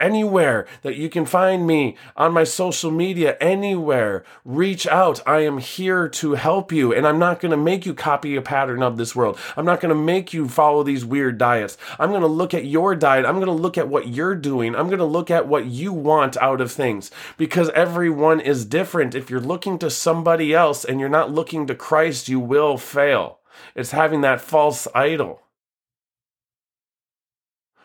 anywhere 0.00 0.66
that 0.82 0.96
you 0.96 1.08
can 1.08 1.26
find 1.26 1.66
me 1.66 1.96
on 2.16 2.32
my 2.32 2.42
social 2.42 2.90
media, 2.90 3.36
anywhere, 3.40 4.24
reach 4.44 4.86
out. 4.86 5.20
I 5.26 5.40
am 5.40 5.58
here 5.58 6.08
to 6.08 6.34
help 6.34 6.72
you. 6.72 6.92
And 6.92 7.06
I'm 7.06 7.18
not 7.18 7.40
going 7.40 7.50
to 7.50 7.56
make 7.56 7.69
you 7.86 7.94
copy 7.94 8.36
a 8.36 8.42
pattern 8.42 8.82
of 8.82 8.96
this 8.96 9.14
world. 9.14 9.38
I'm 9.56 9.64
not 9.64 9.80
going 9.80 9.94
to 9.94 10.00
make 10.00 10.32
you 10.32 10.48
follow 10.48 10.82
these 10.82 11.04
weird 11.04 11.38
diets. 11.38 11.78
I'm 11.98 12.10
going 12.10 12.20
to 12.20 12.26
look 12.26 12.52
at 12.52 12.64
your 12.64 12.94
diet. 12.94 13.24
I'm 13.24 13.36
going 13.36 13.46
to 13.46 13.52
look 13.52 13.78
at 13.78 13.88
what 13.88 14.08
you're 14.08 14.34
doing. 14.34 14.74
I'm 14.74 14.88
going 14.88 14.98
to 14.98 15.04
look 15.04 15.30
at 15.30 15.46
what 15.46 15.66
you 15.66 15.92
want 15.92 16.36
out 16.38 16.60
of 16.60 16.72
things 16.72 17.10
because 17.36 17.70
everyone 17.70 18.40
is 18.40 18.64
different. 18.64 19.14
If 19.14 19.30
you're 19.30 19.40
looking 19.40 19.78
to 19.78 19.90
somebody 19.90 20.54
else 20.54 20.84
and 20.84 20.98
you're 20.98 21.08
not 21.08 21.32
looking 21.32 21.66
to 21.66 21.74
Christ, 21.74 22.28
you 22.28 22.40
will 22.40 22.76
fail. 22.76 23.38
It's 23.74 23.92
having 23.92 24.20
that 24.22 24.40
false 24.40 24.88
idol. 24.94 25.42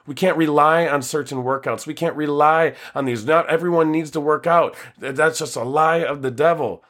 We 0.08 0.13
can't 0.13 0.38
rely 0.38 0.88
on 0.88 1.01
certain 1.01 1.39
workouts. 1.39 1.88
We 1.88 1.96
can't 1.96 2.15
rely 2.15 2.75
on 2.94 3.06
these. 3.06 3.25
Not 3.25 3.50
everyone 3.50 3.92
needs 3.92 4.12
to 4.12 4.22
work 4.22 4.46
out. 4.46 4.75
That's 5.00 5.39
just 5.39 5.56
a 5.56 5.63
lie 5.63 6.04
of 6.04 6.22
the 6.22 6.32
devil. 6.32 6.84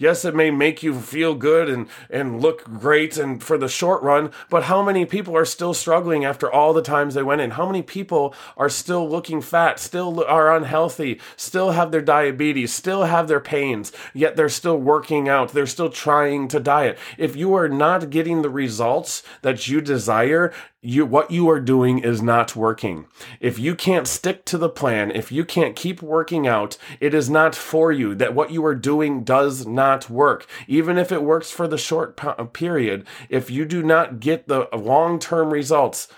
Yes, 0.00 0.24
it 0.24 0.34
may 0.34 0.50
make 0.50 0.82
you 0.82 0.98
feel 0.98 1.34
good 1.34 1.68
and, 1.68 1.86
and 2.08 2.40
look 2.40 2.64
great 2.64 3.18
and 3.18 3.42
for 3.42 3.58
the 3.58 3.68
short 3.68 4.02
run, 4.02 4.30
but 4.48 4.62
how 4.62 4.80
many 4.82 5.04
people 5.04 5.36
are 5.36 5.44
still 5.44 5.74
struggling 5.74 6.24
after 6.24 6.50
all 6.50 6.72
the 6.72 6.80
times 6.80 7.12
they 7.12 7.22
went 7.22 7.42
in? 7.42 7.50
How 7.50 7.66
many 7.66 7.82
people 7.82 8.34
are 8.56 8.70
still 8.70 9.06
looking 9.06 9.42
fat, 9.42 9.78
still 9.78 10.24
are 10.24 10.56
unhealthy, 10.56 11.20
still 11.36 11.72
have 11.72 11.90
their 11.90 12.00
diabetes, 12.00 12.72
still 12.72 13.04
have 13.04 13.28
their 13.28 13.40
pains, 13.40 13.92
yet 14.14 14.36
they're 14.36 14.48
still 14.48 14.78
working 14.78 15.28
out, 15.28 15.52
they're 15.52 15.66
still 15.66 15.90
trying 15.90 16.48
to 16.48 16.60
diet? 16.60 16.98
If 17.18 17.36
you 17.36 17.52
are 17.54 17.68
not 17.68 18.08
getting 18.08 18.40
the 18.40 18.48
results 18.48 19.22
that 19.42 19.68
you 19.68 19.82
desire, 19.82 20.50
you 20.82 21.04
what 21.04 21.30
you 21.30 21.48
are 21.50 21.60
doing 21.60 21.98
is 21.98 22.22
not 22.22 22.56
working. 22.56 23.06
If 23.38 23.58
you 23.58 23.74
can't 23.74 24.06
stick 24.06 24.44
to 24.46 24.58
the 24.58 24.68
plan, 24.68 25.10
if 25.10 25.30
you 25.30 25.44
can't 25.44 25.76
keep 25.76 26.00
working 26.00 26.46
out, 26.46 26.78
it 27.00 27.12
is 27.12 27.28
not 27.28 27.54
for 27.54 27.92
you. 27.92 28.14
That 28.14 28.34
what 28.34 28.50
you 28.50 28.64
are 28.64 28.74
doing 28.74 29.22
does 29.22 29.66
not 29.66 30.08
work. 30.08 30.46
Even 30.66 30.96
if 30.96 31.12
it 31.12 31.22
works 31.22 31.50
for 31.50 31.68
the 31.68 31.78
short 31.78 32.22
uh, 32.24 32.44
period, 32.44 33.06
if 33.28 33.50
you 33.50 33.66
do 33.66 33.82
not 33.82 34.20
get 34.20 34.48
the 34.48 34.68
long-term 34.72 35.52
results, 35.52 36.08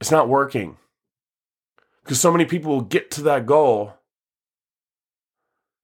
it's 0.00 0.10
not 0.10 0.28
working. 0.28 0.76
Because 2.04 2.20
so 2.20 2.32
many 2.32 2.44
people 2.44 2.72
will 2.72 2.80
get 2.82 3.10
to 3.12 3.22
that 3.22 3.46
goal 3.46 3.94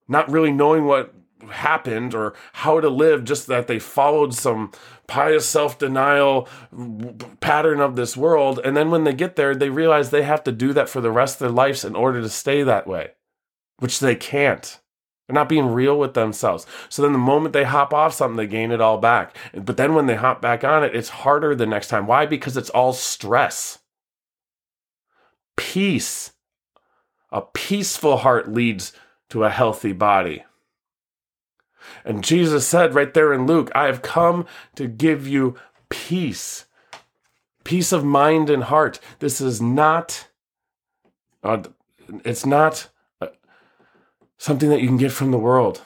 not 0.09 0.29
really 0.29 0.51
knowing 0.51 0.85
what 0.85 1.13
happened 1.49 2.13
or 2.13 2.33
how 2.53 2.79
to 2.79 2.89
live, 2.89 3.23
just 3.23 3.47
that 3.47 3.67
they 3.67 3.79
followed 3.79 4.33
some 4.33 4.71
pious 5.07 5.45
self 5.47 5.77
denial 5.77 6.47
pattern 7.39 7.79
of 7.79 7.95
this 7.95 8.17
world. 8.17 8.59
And 8.63 8.75
then 8.75 8.91
when 8.91 9.03
they 9.03 9.13
get 9.13 9.35
there, 9.35 9.55
they 9.55 9.69
realize 9.69 10.09
they 10.09 10.23
have 10.23 10.43
to 10.43 10.51
do 10.51 10.73
that 10.73 10.89
for 10.89 11.01
the 11.01 11.11
rest 11.11 11.35
of 11.35 11.39
their 11.39 11.49
lives 11.49 11.83
in 11.83 11.95
order 11.95 12.21
to 12.21 12.29
stay 12.29 12.63
that 12.63 12.87
way, 12.87 13.11
which 13.79 13.99
they 13.99 14.15
can't. 14.15 14.79
They're 15.27 15.35
not 15.35 15.49
being 15.49 15.67
real 15.67 15.99
with 15.99 16.15
themselves. 16.15 16.65
So 16.89 17.03
then 17.03 17.13
the 17.13 17.19
moment 17.19 17.53
they 17.53 17.63
hop 17.63 17.93
off 17.93 18.15
something, 18.15 18.35
they 18.35 18.47
gain 18.47 18.71
it 18.71 18.81
all 18.81 18.97
back. 18.97 19.35
But 19.53 19.77
then 19.77 19.93
when 19.93 20.07
they 20.07 20.15
hop 20.15 20.41
back 20.41 20.63
on 20.63 20.83
it, 20.83 20.95
it's 20.95 21.09
harder 21.09 21.53
the 21.53 21.67
next 21.67 21.89
time. 21.89 22.07
Why? 22.07 22.25
Because 22.25 22.57
it's 22.57 22.71
all 22.71 22.93
stress. 22.93 23.77
Peace. 25.55 26.31
A 27.31 27.41
peaceful 27.41 28.17
heart 28.17 28.51
leads 28.51 28.91
to 29.29 29.43
a 29.43 29.51
healthy 29.51 29.91
body. 29.91 30.43
And 32.03 32.23
Jesus 32.23 32.67
said 32.67 32.95
right 32.95 33.13
there 33.13 33.33
in 33.33 33.45
Luke, 33.45 33.71
I 33.75 33.85
have 33.85 34.01
come 34.01 34.45
to 34.75 34.87
give 34.87 35.27
you 35.27 35.55
peace, 35.89 36.65
peace 37.63 37.91
of 37.91 38.03
mind 38.03 38.49
and 38.49 38.63
heart. 38.65 38.99
This 39.19 39.41
is 39.41 39.61
not, 39.61 40.27
uh, 41.43 41.63
it's 42.23 42.45
not 42.45 42.89
uh, 43.21 43.27
something 44.37 44.69
that 44.69 44.81
you 44.81 44.87
can 44.87 44.97
get 44.97 45.11
from 45.11 45.31
the 45.31 45.37
world. 45.37 45.81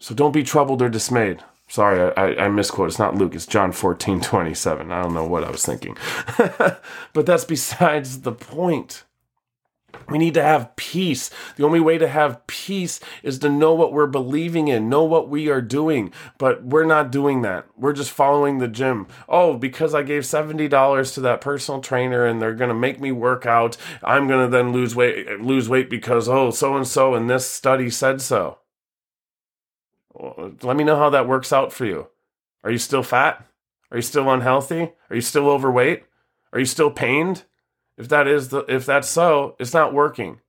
So 0.00 0.14
don't 0.14 0.32
be 0.32 0.42
troubled 0.42 0.80
or 0.80 0.88
dismayed. 0.88 1.42
Sorry, 1.68 2.12
I, 2.16 2.44
I 2.44 2.48
misquote. 2.48 2.88
It's 2.88 2.98
not 2.98 3.16
Luke, 3.16 3.34
it's 3.34 3.46
John 3.46 3.72
14, 3.72 4.20
27. 4.20 4.90
I 4.90 5.02
don't 5.02 5.12
know 5.12 5.26
what 5.26 5.44
I 5.44 5.50
was 5.50 5.64
thinking. 5.64 5.96
but 6.38 7.26
that's 7.26 7.44
besides 7.44 8.22
the 8.22 8.32
point. 8.32 9.04
We 10.08 10.18
need 10.18 10.34
to 10.34 10.42
have 10.42 10.76
peace. 10.76 11.30
The 11.56 11.64
only 11.64 11.80
way 11.80 11.98
to 11.98 12.08
have 12.08 12.46
peace 12.46 13.00
is 13.22 13.38
to 13.40 13.48
know 13.48 13.74
what 13.74 13.92
we're 13.92 14.06
believing 14.06 14.68
in, 14.68 14.88
know 14.88 15.04
what 15.04 15.28
we 15.28 15.48
are 15.48 15.62
doing. 15.62 16.12
But 16.36 16.64
we're 16.64 16.84
not 16.84 17.10
doing 17.10 17.42
that. 17.42 17.66
We're 17.76 17.92
just 17.94 18.10
following 18.10 18.58
the 18.58 18.68
gym. 18.68 19.06
Oh, 19.28 19.56
because 19.56 19.94
I 19.94 20.02
gave 20.02 20.22
$70 20.22 21.14
to 21.14 21.20
that 21.20 21.40
personal 21.40 21.80
trainer 21.80 22.24
and 22.24 22.40
they're 22.40 22.54
going 22.54 22.68
to 22.68 22.74
make 22.74 23.00
me 23.00 23.12
work 23.12 23.46
out, 23.46 23.76
I'm 24.02 24.26
going 24.28 24.44
to 24.44 24.50
then 24.50 24.72
lose 24.72 24.94
weight 24.94 25.40
lose 25.40 25.68
weight 25.68 25.90
because 25.90 26.28
oh, 26.28 26.50
so 26.50 26.76
and 26.76 26.86
so 26.86 27.14
in 27.14 27.26
this 27.26 27.46
study 27.46 27.90
said 27.90 28.20
so. 28.20 28.58
Let 30.62 30.76
me 30.76 30.84
know 30.84 30.96
how 30.96 31.10
that 31.10 31.28
works 31.28 31.52
out 31.52 31.72
for 31.72 31.84
you. 31.84 32.08
Are 32.64 32.70
you 32.70 32.78
still 32.78 33.02
fat? 33.02 33.46
Are 33.90 33.98
you 33.98 34.02
still 34.02 34.30
unhealthy? 34.30 34.92
Are 35.10 35.16
you 35.16 35.22
still 35.22 35.48
overweight? 35.48 36.04
Are 36.52 36.58
you 36.58 36.64
still 36.64 36.90
pained? 36.90 37.44
If 37.98 38.08
that 38.08 38.28
is 38.28 38.48
the 38.48 38.60
if 38.68 38.86
that's 38.86 39.08
so, 39.08 39.56
it's 39.58 39.74
not 39.74 39.92
working. 39.92 40.40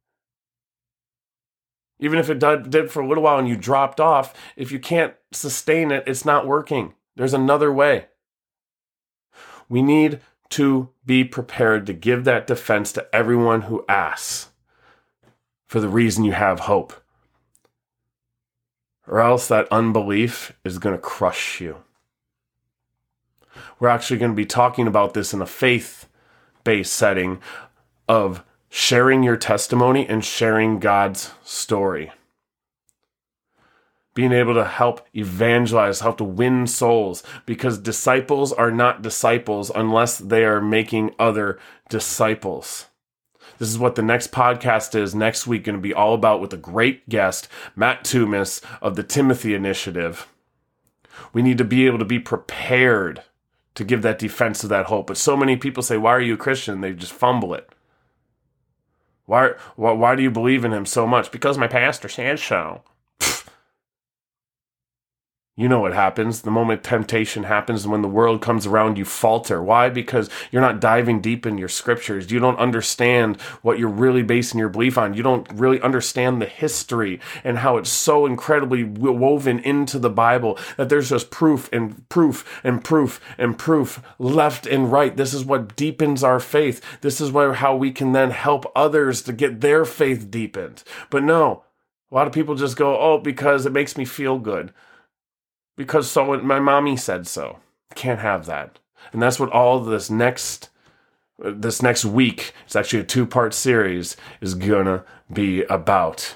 Even 1.99 2.19
if 2.19 2.29
it 2.29 2.39
did, 2.39 2.89
for 2.91 3.01
a 3.01 3.07
little 3.07 3.23
while 3.23 3.39
and 3.39 3.49
you 3.49 3.57
dropped 3.57 3.99
off, 3.99 4.33
if 4.55 4.71
you 4.71 4.79
can't 4.79 5.15
sustain 5.33 5.91
it, 5.91 6.03
it's 6.07 6.23
not 6.23 6.47
working. 6.47 6.93
There's 7.17 7.33
another 7.33 7.73
way. 7.73 8.05
We 9.67 9.81
need 9.81 10.21
to 10.51 10.89
be 11.05 11.25
prepared 11.25 11.85
to 11.87 11.93
give 11.93 12.23
that 12.23 12.47
defense 12.47 12.93
to 12.93 13.07
everyone 13.13 13.63
who 13.63 13.83
asks 13.89 14.49
for 15.67 15.81
the 15.81 15.89
reason 15.89 16.23
you 16.23 16.31
have 16.31 16.61
hope. 16.61 16.93
Or 19.05 19.19
else 19.19 19.47
that 19.47 19.67
unbelief 19.71 20.53
is 20.63 20.77
going 20.77 20.95
to 20.95 21.01
crush 21.01 21.59
you. 21.59 21.77
We're 23.79 23.89
actually 23.89 24.19
going 24.19 24.31
to 24.31 24.35
be 24.35 24.45
talking 24.45 24.87
about 24.87 25.13
this 25.13 25.33
in 25.33 25.41
a 25.41 25.45
faith 25.45 26.08
setting 26.83 27.39
of 28.07 28.43
sharing 28.69 29.23
your 29.23 29.37
testimony 29.37 30.07
and 30.07 30.23
sharing 30.23 30.79
God's 30.79 31.31
story. 31.43 32.11
Being 34.13 34.31
able 34.31 34.53
to 34.55 34.65
help 34.65 35.07
evangelize, 35.15 36.01
help 36.01 36.17
to 36.17 36.23
win 36.23 36.67
souls, 36.67 37.23
because 37.45 37.77
disciples 37.77 38.51
are 38.51 38.71
not 38.71 39.01
disciples 39.01 39.71
unless 39.73 40.17
they 40.17 40.43
are 40.43 40.61
making 40.61 41.15
other 41.17 41.59
disciples. 41.89 42.87
This 43.59 43.69
is 43.69 43.79
what 43.79 43.95
the 43.95 44.01
next 44.01 44.31
podcast 44.31 44.95
is 44.95 45.13
next 45.13 45.47
week, 45.47 45.65
going 45.65 45.75
to 45.75 45.81
be 45.81 45.93
all 45.93 46.13
about 46.13 46.41
with 46.41 46.53
a 46.53 46.57
great 46.57 47.07
guest, 47.09 47.47
Matt 47.75 48.03
Toomis 48.03 48.61
of 48.81 48.95
the 48.95 49.03
Timothy 49.03 49.53
Initiative. 49.53 50.27
We 51.33 51.41
need 51.41 51.57
to 51.57 51.65
be 51.65 51.85
able 51.85 51.99
to 51.99 52.05
be 52.05 52.19
prepared 52.19 53.23
to 53.79 53.85
give 53.85 54.01
that 54.01 54.19
defense 54.19 54.61
of 54.61 54.69
that 54.69 54.87
hope. 54.87 55.07
But 55.07 55.15
so 55.15 55.37
many 55.37 55.55
people 55.55 55.81
say, 55.81 55.95
Why 55.95 56.11
are 56.11 56.21
you 56.21 56.33
a 56.33 56.37
Christian? 56.37 56.81
They 56.81 56.91
just 56.91 57.13
fumble 57.13 57.53
it. 57.53 57.69
Why, 59.25 59.51
why, 59.77 59.93
why 59.93 60.15
do 60.15 60.21
you 60.21 60.29
believe 60.29 60.65
in 60.65 60.73
him 60.73 60.85
so 60.85 61.07
much? 61.07 61.31
Because 61.31 61.57
my 61.57 61.67
pastor 61.67 62.09
said 62.09 62.39
so. 62.39 62.81
You 65.59 65.67
know 65.67 65.81
what 65.81 65.93
happens. 65.93 66.43
The 66.43 66.51
moment 66.51 66.85
temptation 66.85 67.43
happens 67.43 67.83
and 67.83 67.91
when 67.91 68.01
the 68.01 68.07
world 68.07 68.41
comes 68.41 68.65
around, 68.65 68.97
you 68.97 69.03
falter. 69.03 69.61
Why? 69.61 69.89
Because 69.89 70.29
you're 70.51 70.61
not 70.61 70.79
diving 70.79 71.19
deep 71.19 71.45
in 71.45 71.57
your 71.57 71.67
scriptures. 71.67 72.31
You 72.31 72.39
don't 72.39 72.57
understand 72.57 73.41
what 73.61 73.77
you're 73.77 73.89
really 73.89 74.23
basing 74.23 74.57
your 74.57 74.69
belief 74.69 74.97
on. 74.97 75.15
You 75.15 75.21
don't 75.21 75.45
really 75.51 75.81
understand 75.81 76.41
the 76.41 76.45
history 76.45 77.19
and 77.43 77.57
how 77.57 77.75
it's 77.75 77.89
so 77.89 78.25
incredibly 78.25 78.85
woven 78.85 79.59
into 79.59 79.99
the 79.99 80.09
Bible 80.09 80.57
that 80.77 80.87
there's 80.87 81.09
just 81.09 81.29
proof 81.29 81.67
and 81.73 82.07
proof 82.07 82.61
and 82.63 82.81
proof 82.81 83.19
and 83.37 83.57
proof 83.57 84.01
left 84.17 84.65
and 84.65 84.89
right. 84.89 85.17
This 85.17 85.33
is 85.33 85.43
what 85.43 85.75
deepens 85.75 86.23
our 86.23 86.39
faith. 86.39 86.79
This 87.01 87.19
is 87.19 87.33
where, 87.33 87.55
how 87.55 87.75
we 87.75 87.91
can 87.91 88.13
then 88.13 88.31
help 88.31 88.71
others 88.77 89.21
to 89.23 89.33
get 89.33 89.59
their 89.59 89.83
faith 89.83 90.31
deepened. 90.31 90.85
But 91.09 91.23
no, 91.23 91.65
a 92.09 92.15
lot 92.15 92.27
of 92.27 92.33
people 92.33 92.55
just 92.55 92.77
go, 92.77 92.97
oh, 92.97 93.17
because 93.17 93.65
it 93.65 93.73
makes 93.73 93.97
me 93.97 94.05
feel 94.05 94.39
good 94.39 94.71
because 95.79 96.11
someone 96.11 96.45
my 96.45 96.59
mommy 96.59 96.95
said 96.97 97.25
so. 97.25 97.57
Can't 97.95 98.19
have 98.19 98.45
that. 98.47 98.79
And 99.13 99.21
that's 99.21 99.39
what 99.39 99.49
all 99.49 99.79
this 99.79 100.09
next 100.09 100.67
this 101.37 101.81
next 101.81 102.03
week, 102.03 102.51
it's 102.65 102.75
actually 102.75 102.99
a 102.99 103.05
two-part 103.05 103.53
series 103.53 104.17
is 104.41 104.55
gonna 104.55 105.05
be 105.31 105.61
about. 105.63 106.35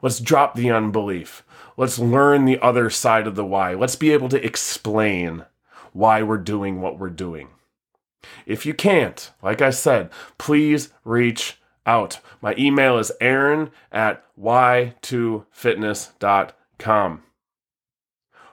Let's 0.00 0.20
drop 0.20 0.54
the 0.54 0.70
unbelief. 0.70 1.42
Let's 1.76 1.98
learn 1.98 2.44
the 2.44 2.60
other 2.60 2.88
side 2.88 3.26
of 3.26 3.34
the 3.34 3.44
why. 3.44 3.74
Let's 3.74 3.96
be 3.96 4.12
able 4.12 4.28
to 4.28 4.46
explain 4.46 5.44
why 5.92 6.22
we're 6.22 6.38
doing 6.38 6.80
what 6.80 6.96
we're 6.96 7.10
doing. 7.10 7.48
If 8.46 8.64
you 8.64 8.74
can't, 8.74 9.28
like 9.42 9.60
I 9.60 9.70
said, 9.70 10.08
please 10.38 10.92
reach 11.04 11.58
out. 11.84 12.20
My 12.40 12.54
email 12.56 12.96
is 12.98 13.10
aaron 13.20 13.72
at 13.90 14.24
y2fitness.com 14.40 17.22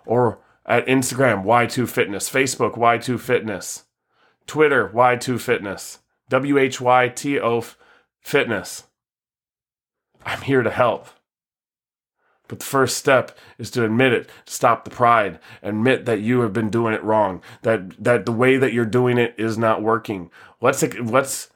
or 0.06 0.40
at 0.66 0.86
Instagram, 0.88 1.44
Y2 1.44 1.88
Fitness, 1.90 2.30
Facebook, 2.30 2.78
Y2 2.78 3.20
Fitness, 3.20 3.84
Twitter, 4.48 4.90
Y2 4.94 5.40
Fitness, 5.40 6.00
W 6.30 6.58
H 6.58 6.80
Y 6.80 7.10
T 7.10 7.40
O 7.40 7.64
Fitness. 8.22 8.86
I'm 10.26 10.42
here 10.42 10.62
to 10.62 10.70
help. 10.70 11.08
But 12.48 12.60
the 12.60 12.66
first 12.66 12.98
step 12.98 13.38
is 13.58 13.72
to 13.72 13.86
admit 13.86 14.12
it, 14.12 14.30
stop 14.46 14.84
the 14.84 14.92
pride, 14.92 15.40
admit 15.64 16.04
that 16.06 16.20
you 16.20 16.42
have 16.42 16.52
been 16.52 16.70
doing 16.70 16.94
it 16.94 17.04
wrong, 17.04 17.42
that 17.62 18.04
that 18.04 18.26
the 18.26 18.34
way 18.34 18.58
that 18.58 18.74
you're 18.74 18.86
doing 18.86 19.18
it 19.18 19.34
is 19.38 19.58
not 19.58 19.82
working. 19.82 20.30
Let's 20.60 20.84
let's 20.84 21.50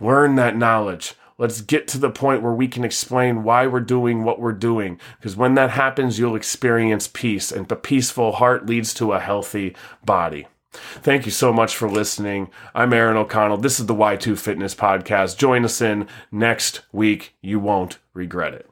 learn 0.00 0.34
that 0.34 0.56
knowledge. 0.56 1.14
Let's 1.36 1.62
get 1.62 1.88
to 1.88 1.98
the 1.98 2.10
point 2.10 2.42
where 2.42 2.52
we 2.52 2.68
can 2.68 2.84
explain 2.84 3.42
why 3.42 3.66
we're 3.66 3.80
doing 3.80 4.22
what 4.22 4.40
we're 4.40 4.52
doing. 4.52 5.00
Because 5.18 5.36
when 5.36 5.54
that 5.54 5.70
happens, 5.70 6.18
you'll 6.18 6.36
experience 6.36 7.08
peace, 7.08 7.50
and 7.50 7.66
the 7.66 7.76
peaceful 7.76 8.32
heart 8.32 8.66
leads 8.66 8.94
to 8.94 9.12
a 9.12 9.20
healthy 9.20 9.74
body. 10.04 10.46
Thank 10.72 11.26
you 11.26 11.32
so 11.32 11.52
much 11.52 11.76
for 11.76 11.88
listening. 11.90 12.50
I'm 12.74 12.92
Aaron 12.92 13.16
O'Connell. 13.16 13.58
This 13.58 13.80
is 13.80 13.86
the 13.86 13.94
Y2 13.94 14.38
Fitness 14.38 14.74
Podcast. 14.74 15.36
Join 15.36 15.64
us 15.64 15.80
in 15.80 16.08
next 16.30 16.82
week. 16.92 17.34
You 17.40 17.58
won't 17.58 17.98
regret 18.12 18.54
it. 18.54 18.68